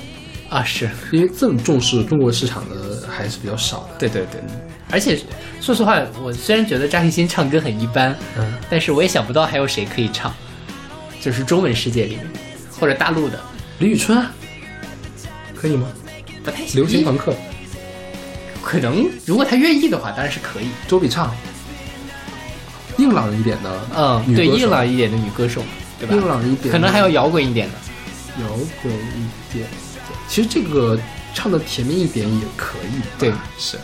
[0.49, 3.95] 啊，是因为这么重视中国市场的还是比较少的。
[3.97, 4.39] 对对对，
[4.89, 5.19] 而且
[5.61, 10.33] 说实话，我虽然觉得张艺兴唱歌很一般，嗯，但是我也想不到还有谁可以唱，
[11.21, 12.25] 就是中文世界里面
[12.79, 13.39] 或者大陆的，
[13.79, 14.31] 李宇春啊，
[15.55, 15.87] 可以吗？
[16.43, 17.33] 不太行流行朋克，
[18.63, 20.67] 可能如果他愿意的话，当然是可以。
[20.87, 21.35] 周笔畅，
[22.97, 25.61] 硬朗一点的，嗯，对，硬朗一点的女歌手，
[25.99, 26.15] 对吧？
[26.15, 27.73] 硬朗一点，可能还有摇滚一点的。
[28.41, 28.47] 摇
[28.81, 29.67] 滚一点。
[30.29, 30.97] 其实这个
[31.33, 33.77] 唱的甜蜜一点也可以，对，是。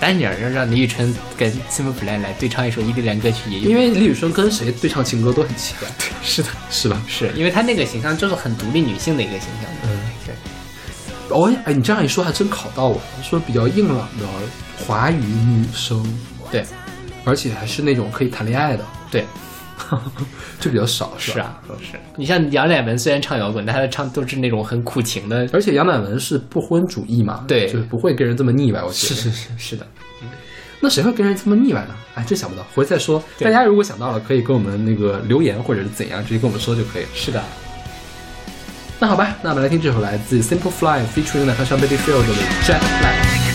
[0.00, 7.00] 但是你要让让李宇春跟 Simple Plan 来对唱一首异地恋歌曲，也有因为李宇春跟谁对唱情歌都很奇怪， 对 是的，是吧？
[7.06, 9.70] 是因为她那个形象就是很独立女性的一个形象。
[9.84, 10.34] 嗯，对。
[11.36, 14.26] 哦，哎，你这样一说还真考到我了，说比较硬朗的
[14.84, 16.02] 华语女生，
[16.50, 16.64] 对
[17.24, 19.24] 而且还是那种可以谈恋爱的，对，
[20.60, 21.34] 这比较少，是吧？
[21.34, 25.48] 是啊，是你像杨乃文，虽然唱摇滚，但他的唱都是那种很苦情的。
[25.52, 29.14] 而且杨乃文是不婚主义嘛，对就是不会跟人这么腻歪，我觉得。
[29.14, 29.86] 是是是是的，
[30.80, 31.94] 那谁会跟人这么腻歪呢？
[32.14, 33.22] 哎，真想不到，回去再说。
[33.38, 37.08] 大家如果想到了，可以跟我们那个留言或者是怎样，直接跟我们说就可以了。
[37.14, 37.42] 是的。
[38.98, 43.50] 那好吧，那我们来听这首来自 Simple Fly featuring Natasha Bedingfield 的 Jet Lag。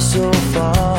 [0.00, 0.97] so far.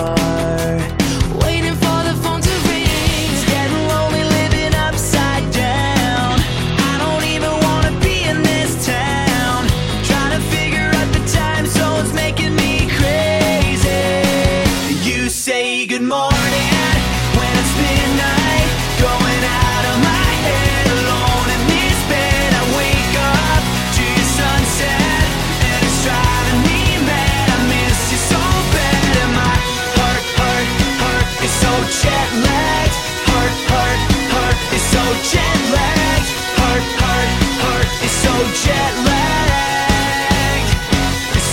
[38.69, 40.71] jet lagged.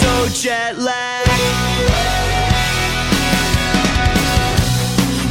[0.01, 0.13] So
[0.43, 1.27] jet lag.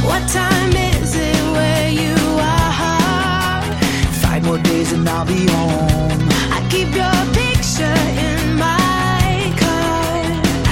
[0.08, 3.62] What time is it where you are?
[4.24, 6.28] Five more days and I'll be home.
[6.56, 10.12] I keep your picture in my car.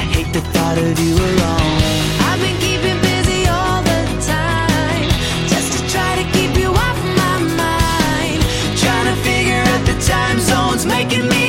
[0.01, 1.94] I hate the thought of you alone.
[11.05, 11.44] Making me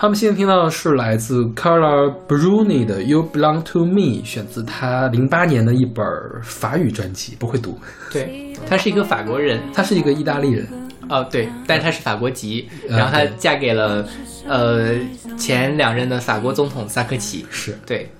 [0.00, 6.02] 他们现在听到的是来自 Carla Bruni 的《You Belong to Me》，选自他零八年的一本
[6.42, 7.78] 法语专辑，不会读。
[8.10, 10.66] 对，他是一个法国人，他是一个意大利人，
[11.10, 14.08] 哦，对，但是他是法国籍，嗯然后她嫁给了
[14.48, 14.94] 呃
[15.36, 17.44] 前两任的法国总统萨科齐。
[17.50, 18.10] 是对，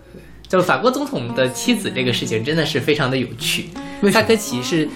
[0.49, 3.70] 就法国总统的妻子这个事情真的是非常的有趣。
[4.03, 4.87] 为萨科齐是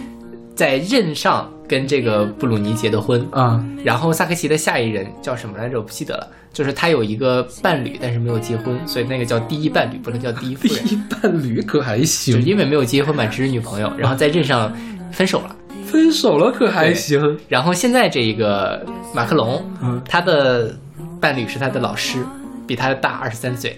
[0.55, 5.78] 在任上跟这个布鲁尼结的婚，啊，然后萨科齐的下一任叫什么来着？
[5.78, 6.28] 我不记得了。
[6.52, 10.94] 就是他有一个伴侣，但是没有结婚，所以那个叫第一伴侣，不能叫第一夫第。
[10.94, 14.72] 一伴侣可还就行，因为没有结婚嘛，只是女朋友，然后在任上
[15.10, 15.56] 分手了。
[15.84, 17.38] 分手了可还行。
[17.48, 20.72] 然后现在这一个马克龙，嗯他的
[21.20, 22.24] 伴侣是他的老师，
[22.68, 23.76] 比他大二十三岁，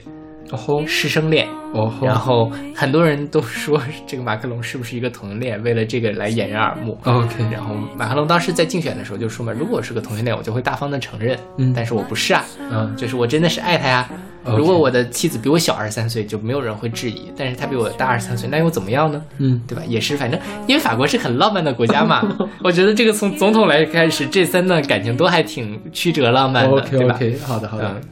[0.50, 1.48] 哦吼，师生恋。
[1.72, 6.98] 哦， 然后很多人都说这个马克龙是不是一个同性恋，为了这个来掩人耳目。
[7.04, 14.08] OK，然后马克龙当时在竞选的时候就说嘛，如果是个同性恋，我就会大方的承认，嗯但是我不是啊，嗯就是我真的是爱他呀。
[14.56, 19.20] 如果我的妻子比我小二十三岁，就没有人会质疑，但是他比我大二十三岁，那又怎么样呢？
[19.38, 19.82] 嗯，对吧？
[19.88, 20.38] 也是，反正
[20.68, 22.22] 因为法国是很浪漫的国家嘛，
[22.62, 28.02] 我觉得这个从总统来开始，这三段感情都还挺曲折浪漫的对吧 OK，好的好的嗯，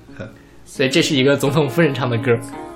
[0.74, 2.32] 所以这是一个总统夫人唱的歌，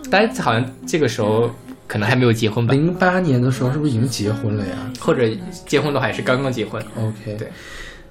[0.09, 1.51] 但是好像这个时候
[1.89, 5.29] 可能还没有结婚吧，零八年的时候是不是已经结婚了呀或者
[5.67, 6.81] 结婚的话也是刚刚结婚。
[6.97, 7.49] ？OK，对。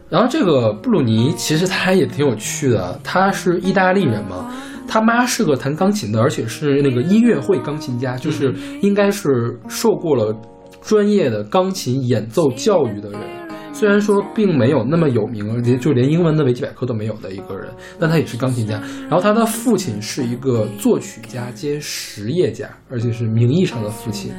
[0.10, 4.54] 然后这个布鲁尼其实他也挺有趣的，他是意大利人嘛，
[4.90, 10.38] 他妈是个弹钢琴的，而且是那个音乐会钢琴家，就是应该是受过了
[10.82, 13.47] 专业的钢琴演奏教育的人。
[13.78, 17.70] 虽然说并没有那么有名，连就连英文的维基百科都没有的一个人，
[18.00, 18.82] 但他也是钢琴家。
[19.04, 24.32] 然后他的父亲是一个作曲家兼实业家，而且是名义上的父亲。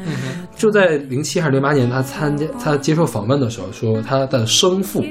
[0.56, 5.04] 就在零七还是零八年，他参加他接受访问的时候说，他的生父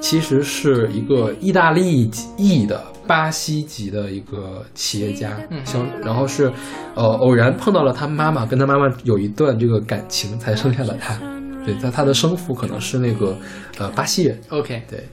[0.00, 5.62] 其实是一个意大利裔的巴西籍的一个企业家，嗯
[6.02, 6.50] 然后是
[6.94, 11.20] 呃偶然碰到了他妈妈，跟他妈妈有一段这个感情，才生下了他。
[11.66, 13.36] 对，他他的生父可能是那个
[13.78, 15.04] 呃巴西人，OK，对，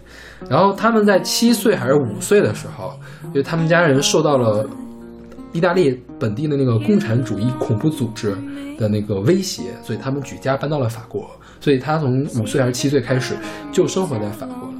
[0.48, 4.66] 然后他们在七岁还是五岁的时候，因为他们家人受到了
[5.52, 8.38] 意大利本地的那个共产主义恐怖组织
[8.78, 11.30] 的那个威胁，所以他们举家搬到了法国。
[11.60, 13.36] 所以他从五岁还是七岁开始
[13.72, 14.73] 就生活在法国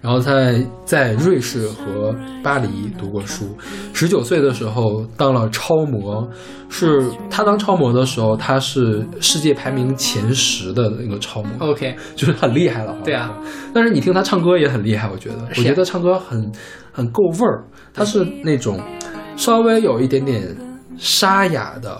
[0.00, 3.56] 然后在在瑞士和巴黎读过书。
[3.92, 6.26] 十九岁的时候当了超模，
[6.70, 11.50] 是他当超模的时候，他是世界排名前十的那个超模。
[11.70, 12.96] OK，就是很厉害了。
[13.04, 13.36] 对啊，
[13.74, 16.50] 但是你听他唱歌也很厉害，我觉得，我觉得唱歌很
[16.92, 18.80] 很够味儿，他是那种
[19.36, 20.56] 稍微有一点点
[20.96, 21.94] 沙哑的，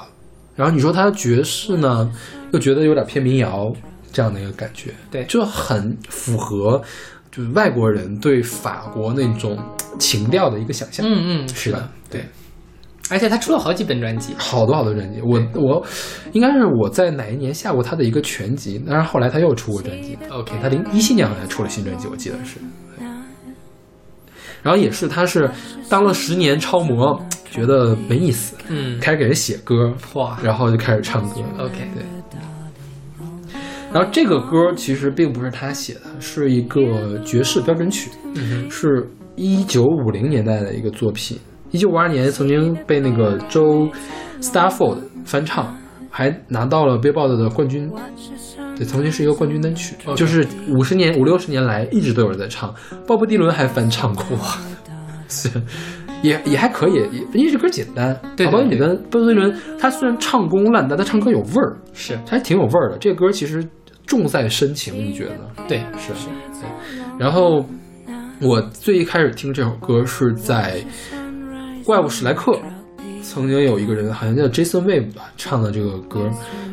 [0.57, 2.11] 然后你说他爵士呢，
[2.53, 3.71] 又觉得有点偏民谣
[4.11, 6.81] 这样的一个感觉，对就很符合
[7.41, 9.59] 就是外国人对法国那种
[9.99, 11.07] 情调的一个想象。
[11.07, 12.25] 嗯嗯，是的的，对。
[13.11, 15.85] 而且他出了好几本专辑，好多好多专辑，我我
[16.33, 20.17] 应该是我在哪一年下过他的一个全集，但是后来他又出过专辑。
[20.31, 22.59] OK，他零一七年好像出了新专辑，我记得是。
[24.63, 25.51] 然后也是，他是
[25.89, 27.19] 当了十年超模，
[27.51, 31.41] 觉得没意思，嗯，开始给人写歌，哇然后就开始唱歌。
[31.59, 32.05] ，OK，对。
[33.93, 41.39] 然后这个歌其实并不是他写的，是一个爵士标准曲，嗯是一九五零年代的一个作品。
[41.73, 43.89] 一九五二年曾经被那个周
[44.41, 45.77] Starford 翻唱，
[46.11, 47.91] 还拿到了 Billboard 的冠军。
[48.77, 52.75] 对，曾经是一个冠军单曲就是五十年、五六十年来一直都有人在唱。
[53.07, 54.25] 鲍勃迪伦还翻唱过，
[55.29, 55.51] 是
[56.23, 58.19] 也也还可以，也因为这歌简单。
[58.37, 62.99] 对对鲍勃迪伦，鲍勃迪伦他虽然唱功烂，但他唱歌有味儿，是他还挺有味儿的。
[62.99, 63.63] 这个歌其实
[64.11, 65.39] 重在深情，你觉得？
[65.69, 66.27] 对，是是。
[67.17, 67.65] 然后
[68.41, 70.83] 我最一开始听这首歌是在
[71.85, 72.51] 《怪物史莱克》，
[73.23, 76.29] 曾经有一个人好像叫 Jason Wave 吧唱的这个歌，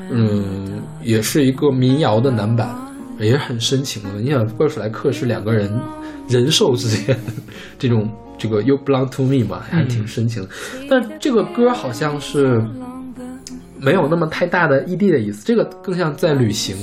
[0.09, 2.75] 嗯，也是一个民谣的男版，
[3.19, 4.09] 也是很深情的。
[4.19, 5.71] 你想，怪物史莱克是两个人
[6.27, 7.31] 人兽之间的
[7.77, 10.49] 这种这个 You belong to me 嘛，还是挺深情的。
[10.89, 12.59] 但这个歌好像是。
[13.79, 16.75] 没有那么太大的异地的意思，这个更像在旅行。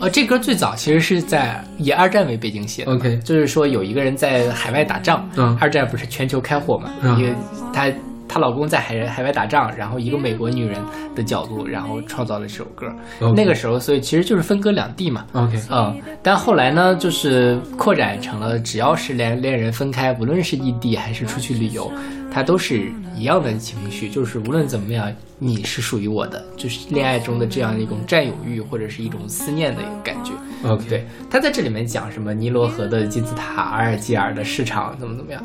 [0.00, 2.92] 呃，这歌最早其实是在以二战为背景写的。
[2.92, 7.34] OK 就是说有一个人在海外打仗，嗯二战不是全球开火嘛，嗯一个
[7.72, 7.92] 她
[8.26, 10.80] 她老公在海海外打仗，然后一个美国女人
[11.14, 12.86] 的角度，然后创造了这首歌。
[13.34, 15.26] 那个时候，所以其实就是分隔两地嘛。
[15.32, 21.90] OK，嗯，但后来呢，就是扩展成了，只要是恋恋人分开，无论是异地还是出去旅游，
[22.30, 30.32] 它都是一样的情绪，就是无论怎么样，你是属于我的，就是恋爱中的这样一种占有欲或者是一种思念的一个感觉。
[30.64, 35.42] OK，对，他在这里面讲什么尼罗河的金字塔、阿尔及尔的市场怎么怎么样。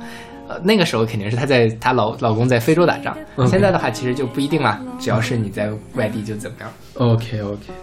[0.48, 3.18] 呃，那个时候肯定是她在她老老公在非洲打仗
[3.48, 6.72] 现在的话其实就不一定啦，只要是你在外地就怎么样。
[6.94, 7.74] OK OK。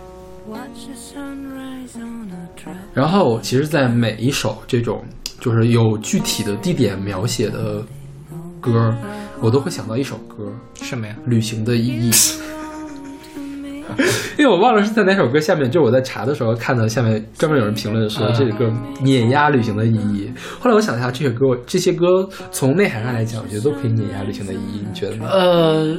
[2.95, 5.03] 然后，其实，在每一首这种
[5.41, 7.83] 就是有具体的地点描写的
[8.63, 8.95] 歌，
[9.41, 10.45] 我都会想到一首歌
[10.75, 11.15] 什么呀？
[11.29, 12.11] 《旅行的意义》，
[14.39, 20.31] 因为我忘了是在哪首歌下面，就我在查的时候看到下面专门有人评论说嗯这首歌碾压旅行的意义。
[20.61, 25.27] 后来我想一下，这首歌这些歌从内涵上来讲，我觉得都可以碾压旅行的意义，你觉得吗？
[25.33, 25.99] 呃，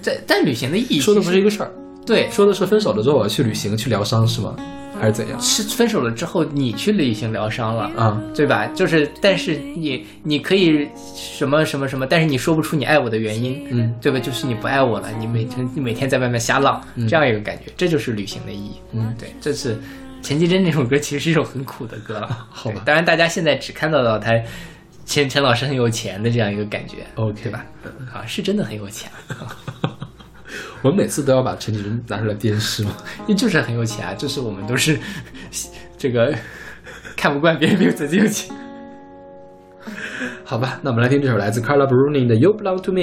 [0.00, 1.70] 在但旅行的意义说的不是一个事儿，
[2.10, 4.56] 对，说的是分手了之后我要去旅行去疗伤是吗？
[5.00, 5.40] 还是怎样？
[5.40, 7.84] 是分手了之后你去旅行疗伤了。
[7.96, 8.66] 啊，对吧？
[8.74, 14.18] 就是，但是你你可以什么什么什么，但是你说不出你爱我的原因，嗯对吧？
[14.18, 18.72] 就是你不爱我了，你每天你每天在外面瞎浪，嗯这样一个感觉，这就是旅行的意义。
[18.92, 19.78] 嗯对，这是
[20.20, 24.32] 陈绮贞那首歌其实是一首很苦的歌了， 好吧当然，大家现在只看到到他
[25.06, 27.64] 陈陈老师很有钱的这样一个感觉 OK 对吧？
[28.12, 29.10] 啊，是真的很有钱，
[30.82, 32.90] 我们每次都要把陈绮贞拿出来鞭尸吗？
[33.20, 34.98] 因为就是很有钱啊，就是我们都是
[35.98, 36.34] 这个
[37.16, 38.54] 看不惯别人比自己有钱。
[40.44, 43.00] 好吧，那我们来听这首来自 Carla Bruni 的《You Belong to Me》。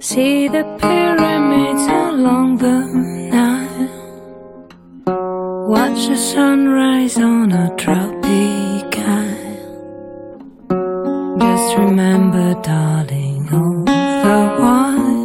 [0.00, 2.84] See the pyramids along the
[3.30, 3.88] Nile.
[5.68, 9.36] Watch the sunrise on a tropic isle.
[11.38, 15.19] Just remember, darling, all the while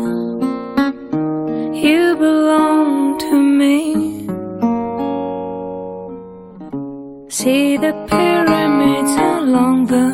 [7.46, 10.06] See the pyramids along the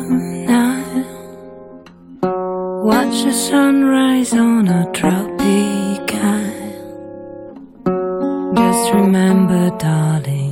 [0.50, 1.04] Nile.
[2.84, 6.92] Watch the sunrise on a tropic isle.
[8.54, 10.51] Just remember, darling,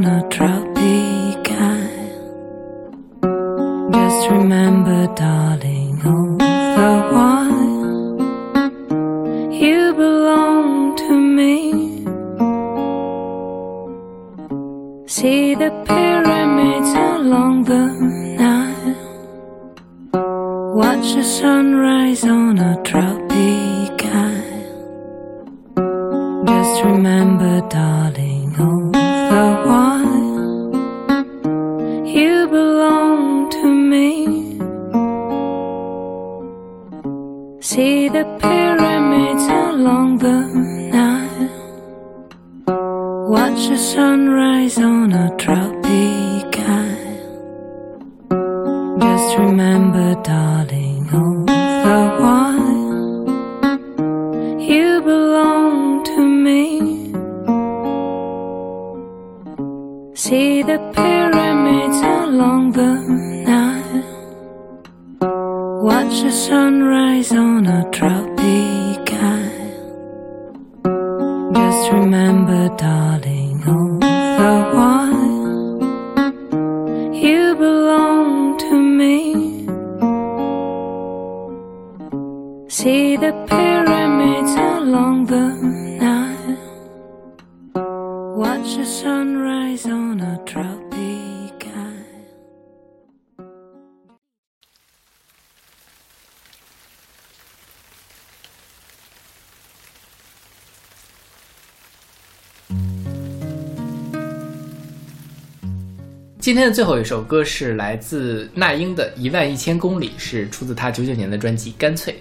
[106.41, 112.11] 今天的最后一首歌是来自那英的《一万一千公里》，是出自她九九年的专辑《干脆》。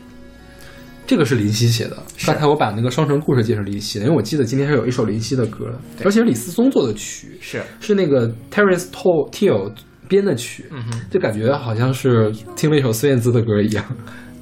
[1.07, 1.97] 这个是林夕写的。
[2.27, 5.73] 刚才我把那个《双城故事》介绍林夕的，因为我记得今天是有一首林夕的歌，
[6.05, 9.73] 而且是李思松做的曲，是，是那个 Terence Teo
[10.07, 13.83] 编的曲，嗯哼，就感觉好像是听了一首孙燕姿的歌一样。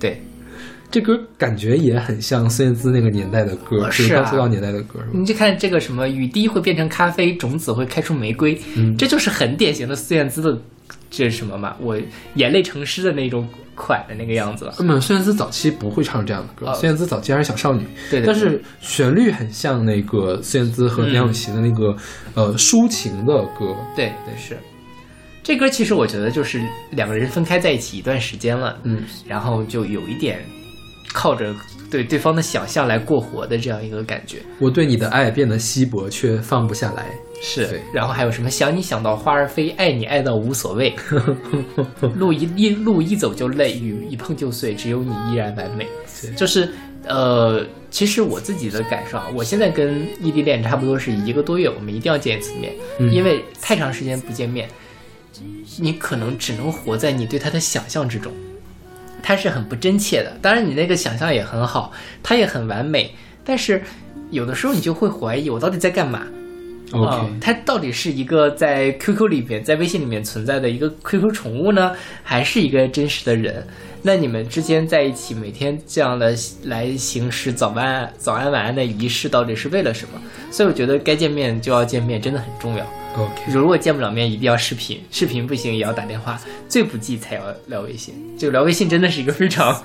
[0.01, 0.21] 对，
[0.91, 4.23] 这歌感觉也很像孙燕姿那个年代的歌，呃是啊。
[4.23, 5.01] 刚出道年代的歌？
[5.13, 8.97] 你就看这个什么雨滴会变成咖啡，种子会开出玫瑰，嗯。
[8.97, 10.59] 这就是很典型的孙燕姿的
[11.11, 11.77] 这是什么嘛？
[11.81, 11.99] 我
[12.35, 14.65] 眼泪成诗的那种款的那个样子。
[14.65, 14.75] 了。
[14.79, 16.75] 那么孙燕姿早期不会唱这样的歌，哦。
[16.75, 18.27] 孙燕姿早期还是小少女，对对对。
[18.27, 21.95] 但是旋律很像那个孙燕姿和梁咏琪的那个、
[22.35, 24.35] 呃抒情的歌，对对。
[24.39, 24.57] 是，
[25.43, 26.63] 这歌其实我觉得就是
[26.93, 30.43] 两个人分开在一起一段时间了，嗯，然后就有一点
[31.13, 31.55] 靠着
[31.91, 34.39] 对对方的想象来过活的这样一个感觉。
[34.59, 37.07] 我对你的爱变得稀薄，却放不下来。
[37.41, 40.93] 是，然后还有什么想你想到花儿飞，爱你爱到无所谓，
[42.17, 45.87] 路一一路一走就累，雨一碰就碎，只有你依然完美。
[46.37, 46.69] 就是
[47.07, 54.69] 呃，其实我自己的感受啊，我现在跟异地恋差不多是一个多月，我们一定要见一次面，嗯因为太长时间不见面，
[55.79, 58.33] 你可能只能活在你对他的想象之中。
[59.23, 61.93] 它是很不真切的，当然你那个想象也很好，
[62.23, 63.15] 它也很完美，
[63.45, 63.83] 但是
[64.31, 66.23] 有的时候你就会怀疑我到底在干嘛。
[66.93, 73.67] 啊，它到底是一个在 QQ 里面、在微信里面存在的一个 QQ 宠物呢，还是一个真实的人？
[74.01, 76.35] 那你们之间在一起，每天这样的
[76.65, 80.21] 来行使早安、早安、晚安的仪式，到底是为了什么？
[80.51, 82.87] 所以我觉得该见面就要见面，真的很重要。
[83.17, 88.15] OK，如果见不了面，一定要视频，视频不行也要打电话，最不济才要聊微信。
[88.39, 89.83] 就聊微信真的是一个非常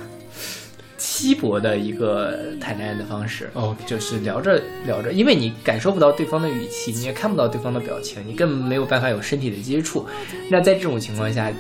[1.14, 3.48] 稀薄的一个谈恋爱的方式。
[3.54, 10.08] OK 就是聊着聊着，因为你感受不到对方的语气，你也看不到对方的表情，你根本没有办法有身体的接触。
[10.50, 11.52] 那在这种情况下，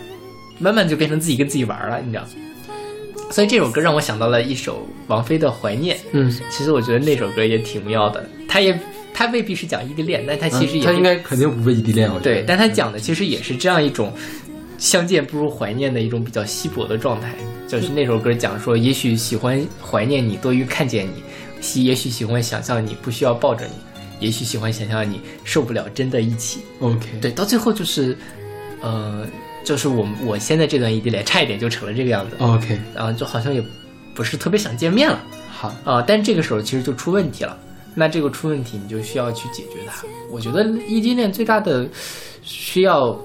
[0.58, 2.26] 慢慢就变成自己跟自己玩了，你知道。
[3.30, 5.96] 所以这首歌让我想到了一首王菲的《怀念》。
[6.14, 8.78] 嗯，其实我觉得那首歌也挺妙的，它也
[9.14, 12.36] 他未必是讲异地恋，但他其实也是嗯他应该肯定不是异地恋，我觉得。
[12.36, 14.12] 对，但他讲的其实也是这样一种
[14.84, 17.34] 相见不如怀念的一种比较稀薄的状态。
[17.70, 21.24] 就是那首歌讲说，也许喜欢怀念你多于看见你，
[21.62, 23.72] 喜也许喜欢想象你不需要抱着你，
[24.20, 26.60] 也许喜欢想象你受不了真的一起。
[26.82, 28.16] OK，对，到最后就是，
[28.82, 29.26] 呃，
[29.64, 33.64] 就是我我现在这段异地恋差一点就成了这个样子，OK，然后就好像也
[34.14, 35.18] 不是特别想见面了。
[35.50, 37.58] 好，啊、但这个时候其实就出问题了。
[37.96, 40.04] 那这个出问题，你就需要去解决它。
[40.30, 41.88] 我觉得异地恋最大的
[42.42, 43.18] 需要，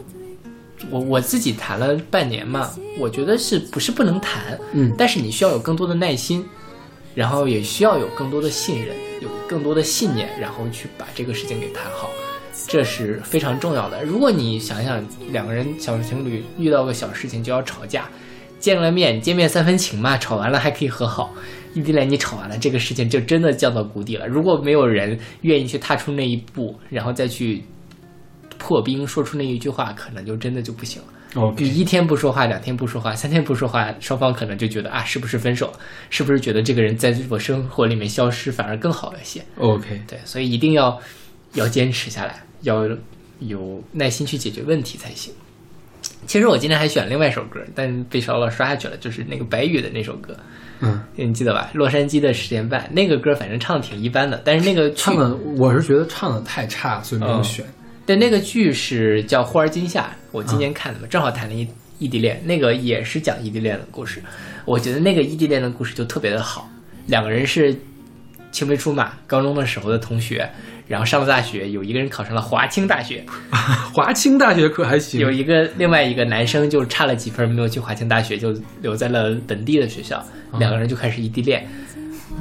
[0.91, 4.59] 我我自己谈了半年嘛，我觉得是不是不能谈？
[4.73, 6.45] 嗯但是你需要有更多的耐心，
[7.15, 12.11] 然后也需要有更多的信任，有更多的信念，然后去把这个事情给谈好，
[12.67, 14.05] 这是非常重要的。
[14.05, 18.09] 如果你想想两个人小情侣遇到个小事情就要吵架，
[18.61, 21.35] 见了面见面三分情嘛，吵完了还可以和好，
[21.75, 24.27] 异地恋你吵完了，这个事情就真的降到谷底了。
[24.27, 27.63] 如果没有人愿意去踏出那一步，然后再去
[28.59, 31.09] 破冰，说出那一句话，可能就真的就不行了。
[31.59, 35.73] 你一天不说话，两天不说话，三天不说话，双方可能就觉得啊，是不是分手？
[36.11, 40.99] 是不是觉得这个人在我生活里面消失反而更好一些？OK，对，所以一定要
[41.55, 42.89] 要坚持下来，要
[43.41, 45.33] 有耐心去解决问题才行。
[46.27, 50.35] 其实我今天还选了另外一首歌，但被小老刷下去了，就是那个白宇的那首歌，
[50.81, 51.71] 嗯，你记得吧？
[51.75, 57.65] 洛杉矶的十点半那个歌，反正唱的挺一般的，但是那个唱的我是觉得唱的太差，所以没有嗯选。
[58.09, 61.69] 对，那个剧是叫《忽而今夏》，我今年看的嘛，正好谈了异
[61.99, 64.23] 异地恋，那个也是讲异地恋的故事。
[64.65, 66.71] 我觉得那个异地恋的故事就特别的好，
[67.07, 67.77] 两个人是
[68.51, 70.49] 青梅竹马，高中的时候的同学，
[70.87, 73.23] 然后上了大学，有一个人考上了华清大学，
[73.93, 80.25] 华清大学可还行，有一个另外一个男生就差了几分没有去华清大学，就留在了本地的学校，
[80.59, 81.69] 两个人就开始异地恋。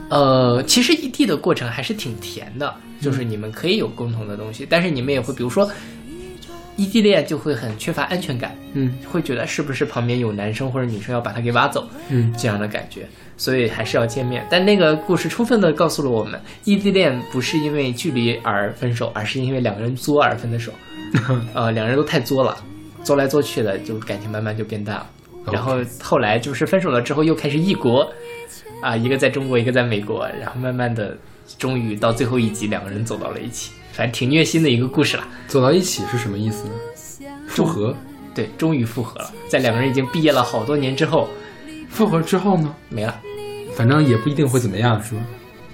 [0.09, 5.69] 呃，其实异地的过程还是挺甜的，就是你们可以有共同的东西，但是你们也会，比如说
[6.75, 14.45] 异地恋就会很缺乏安全感，嗯会觉得是不是旁边有男生或者女生要把他给挖走，嗯这样的感觉，所以还是要见面。
[14.49, 20.71] 但那个故事充分的告诉了我们，异地恋不是因为距离而分手，而是因为两个人作而分的手。
[21.53, 22.57] 呃，两个人都太作了，
[23.03, 25.09] 作来作去的，就感情慢慢就变淡了。
[25.53, 28.05] 然后后来就是分手了之后又开始异国，
[28.81, 31.17] 啊，一个在中国，一个在美国，然后慢慢的，
[31.57, 35.27] 终于到最后一集两个人走到了一起，反正挺虐心的一个故事啦。
[35.47, 36.73] 走到一起是什么意思呢？
[37.47, 37.95] 复合，
[38.35, 41.27] 对，终于复合了，在两个人已经毕业了好多年之后，
[41.89, 42.73] 复合之后呢？
[42.89, 43.19] 没了。
[43.75, 45.21] 反正也不一定会怎么样，是吧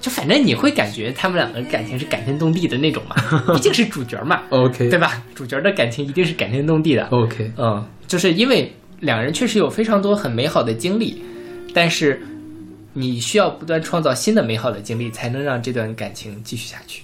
[0.02, 3.16] 就反正你会感觉他们两个感情是感天动地的那种嘛，
[3.54, 4.42] 毕竟是主角嘛？
[4.52, 5.24] OK，对吧？
[5.34, 7.06] 主角的感情一定是感天动地的。
[7.06, 8.70] ？OK，嗯，就是因为
[9.00, 11.24] 两人确实有非常多很美好的经历，
[11.74, 12.22] 但是
[12.94, 17.04] 你需要不断创造新的美好的经历，才能让这段感情继续下去。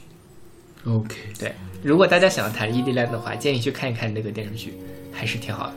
[0.85, 1.53] OK，对，
[1.83, 4.73] 如果大家想要谈异地恋的话，建议去看一看那个电视剧，
[5.11, 5.73] 还是挺好的。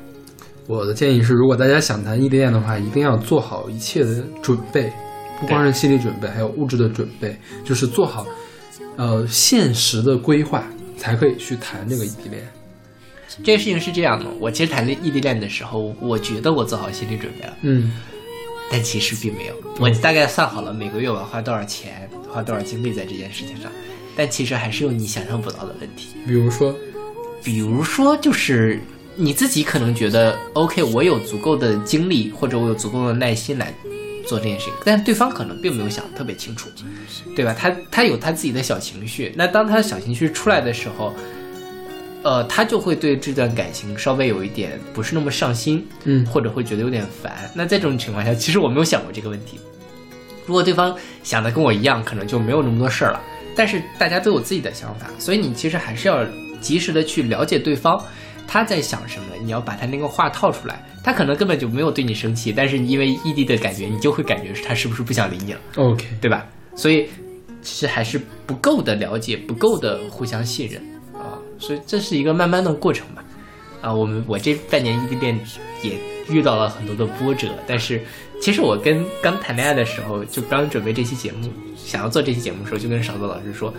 [0.68, 4.92] 我的建议是，如果大家想谈异地恋的话，一定要做好一切的准备，
[5.40, 8.24] 不光是心理准备，还有物质的准备，就是做好
[8.96, 10.64] 呃现实的规划，
[10.96, 12.46] 才可以去谈这个异地恋。
[13.42, 17.92] 这个事情是这样的，我其实谈异地恋的时候，我觉得我做好心理准备了，嗯
[18.70, 19.54] 但其实并没有。
[19.78, 23.70] 我大概算好了每个月我要花多少钱，花多少精力在这件事情上，
[24.16, 26.08] 但其实还是有你想象不到的问题。
[26.26, 26.74] 比如说，
[27.42, 28.80] 比如说，就是
[29.16, 33.74] 你自己可能觉得 OK，我有足够的精力或者我有足够的耐心来
[34.26, 36.70] 做这件事情，但是对方可能并没有想特别清楚，
[37.36, 37.54] 对吧？
[37.58, 41.14] 他他有他自己的小情绪，那当他的小情绪出来的时候，
[42.22, 47.50] 呃，他就会对这段感情稍微有一点不是那么上心，嗯或者会觉得有点烦。
[47.54, 49.58] 那在这种情况下，其实我没有想过这个问题。
[50.46, 53.20] 如果对方想的跟我一样，可能就没有那么多事儿了。
[53.54, 56.24] 但是大家都有自己的想法，所以你其实还是要
[56.60, 58.02] 及时的去了解对方
[58.46, 60.84] 他在想什么，你要把他那个话套出来。
[61.04, 66.46] 他可能根本就没有对你生气，但是因为异地的感觉，你就会感觉是他是不是不想理你了，OK，对吧？
[66.76, 67.08] 所以
[67.60, 70.91] 其实还是不够的了解，不够的互相信任啊，
[71.62, 73.24] 所以这是一个慢慢的过程吧。
[73.80, 75.38] 啊，我们我这半年异地恋
[75.82, 75.98] 也
[76.28, 78.00] 遇到了很多的波折，但是
[78.40, 83.72] 其实我跟刚谈恋爱的时候，就刚准备这期节目，想要做这期节目的时候，就跟勺子老师说，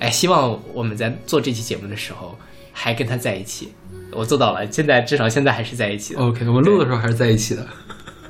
[0.00, 2.36] 哎，希望我们在做这期节目的时候
[2.72, 3.72] 还跟他在一起。
[4.10, 6.20] 我做到了，现在至少现在还是在一起的。
[6.20, 7.66] OK，我们录的时候还是在一起的。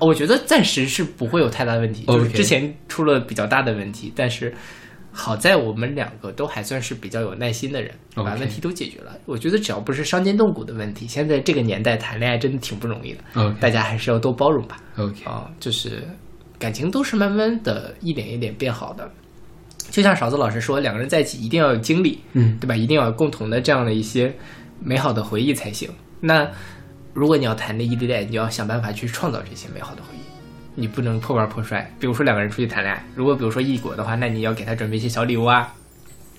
[0.01, 4.55] 我觉得暂时是不会有太大问题，就是之前出了比较大的问题，但是
[5.17, 9.17] 好在我们两个都还算是比较有耐心的人，把问题都解决了。
[9.27, 14.77] 我觉得只要不是伤筋动骨的问题，现在这个年代谈恋爱真的挺不容易的，OK 大家还是要多包容吧。
[14.97, 16.03] OK，啊、就是
[16.59, 19.09] 感情都是慢慢的一点一点变好的。
[19.91, 22.75] 就像勺子老师说，两个人在一起一定要有经历，嗯对吧？
[22.75, 24.35] 一定要有共同的这样的一些
[24.81, 25.89] 美好的回忆才行。
[26.21, 26.51] 那
[27.13, 30.24] 如果你要谈的异地恋，你要想办法去创造这些美好的回忆，
[30.75, 31.91] 你不能破罐破摔。
[31.99, 35.75] 比如说两个人出去谈恋爱，如果比如说异国的话，那你要给他准备一些小礼物啊，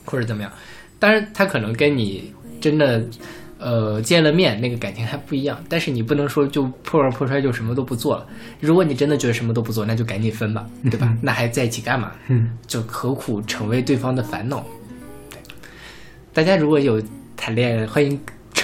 [0.05, 0.51] 或者怎么样。
[0.99, 3.03] 当然，他可能跟你真的
[3.59, 5.61] 呃见了面，那个感情还不一样。
[5.67, 8.25] 但是你不能说就破罐破摔就什么都不做了。
[8.59, 11.15] 如果你真的觉得什么都不做，那就赶紧分吧，对吧？
[11.21, 12.11] 那还在一起干嘛？
[12.27, 14.65] 嗯，就何苦成为对方的烦恼？
[15.29, 15.39] 对，
[16.33, 17.01] 大家如果有
[17.35, 18.19] 谈恋爱，欢迎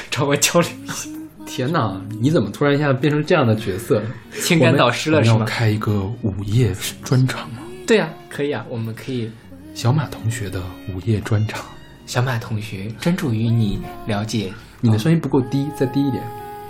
[0.09, 1.09] 找我交流一下。
[1.53, 4.01] 天哪，你怎么突然一下变成这样的角色？
[4.41, 5.45] 情感导师了我们要是吗？
[5.45, 6.73] 开一个午夜
[7.03, 7.57] 专场吗？
[7.85, 9.29] 对呀、可以啊，我们可以。
[9.73, 10.61] 小马同学的
[10.95, 11.61] 午夜专场。
[12.05, 16.23] 小马同学专注于你了解你的声音不够低，再低一点，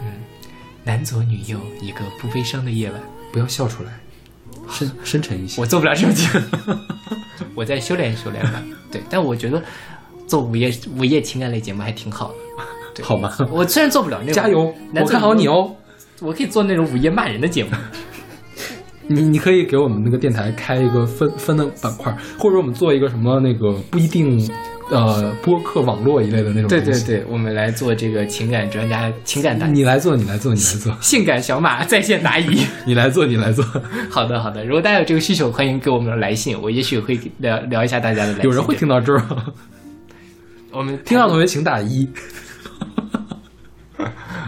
[0.03, 0.13] 嗯
[0.83, 2.99] 男左女右一个不悲伤的夜晚。
[3.31, 3.91] 不要笑出来。
[4.67, 5.61] 深深沉一些。
[5.61, 6.27] 我做不了这种节
[6.65, 6.75] 目，
[7.53, 8.59] 我在修炼修炼吧。
[8.91, 9.61] 对，但我觉得
[10.27, 12.35] 做午夜午夜情感类节目还挺好的。
[12.93, 13.31] 对好吗？
[13.51, 15.75] 我虽然做不了那种，加油，我看好你哦。
[16.21, 17.71] 我可以做那种午夜骂人的节目。
[19.07, 24.39] 你你可以给我们那个电台开一个分分的板块，或者我们做一个什么那个不一定
[24.89, 26.67] 呃播客网络一类的那种。
[26.67, 32.65] 对对，对，我们来做这个情感专家、情感答你来做，你来做，你来做， 性感小马在线答疑。
[32.85, 33.65] 你来做，你来做。
[34.09, 34.63] 好的，好的。
[34.63, 38.43] 如果大家有这个需求，欢迎给我们来信，我也许会聊聊一下大家的来信。
[38.43, 39.47] 有人会听到这儿吗，
[40.71, 42.07] 我们听到的同学请打一。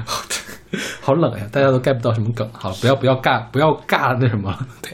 [0.05, 2.49] 好的，好冷呀，大家都 get 不到什么梗。
[2.53, 4.57] 好了，不要不要尬，不要尬那什么。
[4.81, 4.91] 对，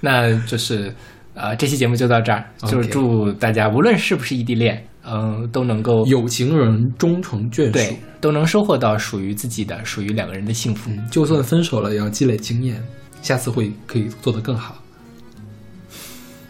[0.00, 0.94] 那就是
[1.34, 2.44] 呃，这期节目就到这儿。
[2.66, 10.90] 就是祝大家无论是不是异地恋，嗯、都能够有情人终成眷属对，都能收获到属于自己的、属于两个人的幸福。
[11.10, 12.82] 就算分手了，也要积累经验，
[13.22, 14.76] 下次会可以做得更好。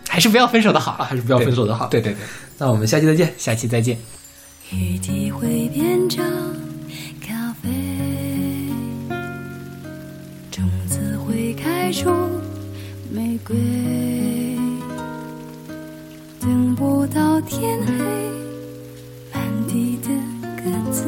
[0.09, 2.19] 还是不要分手的好，还是不要分手的好对对对，
[2.59, 3.33] 那我们下期再见。
[3.37, 4.20] 下期再见。
[4.73, 6.25] 雨滴会变成
[7.21, 7.69] 咖啡，
[10.49, 12.09] 种子会开出
[13.13, 13.57] 玫瑰，
[16.41, 17.93] 等不到天黑，
[19.35, 20.09] 满地的
[20.63, 21.05] 鸽子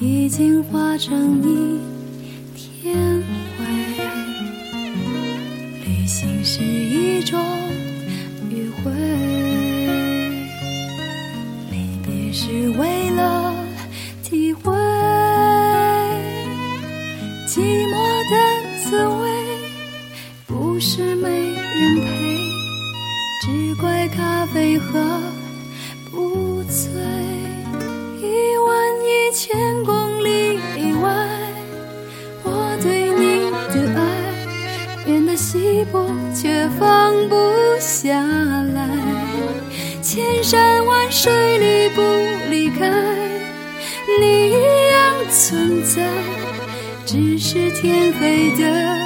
[0.00, 1.78] 已经化成一
[2.56, 2.96] 天
[3.56, 3.64] 灰。
[5.86, 7.40] 旅行是一种
[8.50, 9.61] 迂回。
[12.34, 13.54] 是为了
[14.22, 14.72] 体会
[17.46, 17.94] 寂寞
[18.30, 18.34] 的
[18.82, 19.28] 滋味，
[20.46, 22.38] 不是没人陪，
[23.42, 24.98] 只怪咖啡喝
[26.10, 26.90] 不醉。
[28.18, 28.72] 一万
[29.04, 31.14] 一千公里以外，
[32.44, 34.00] 我对你的爱
[35.04, 37.36] 变得稀薄，却放不
[37.78, 38.88] 下来。
[40.02, 41.51] 千山万水
[45.52, 46.08] 存在，
[47.04, 49.01] 只是天黑的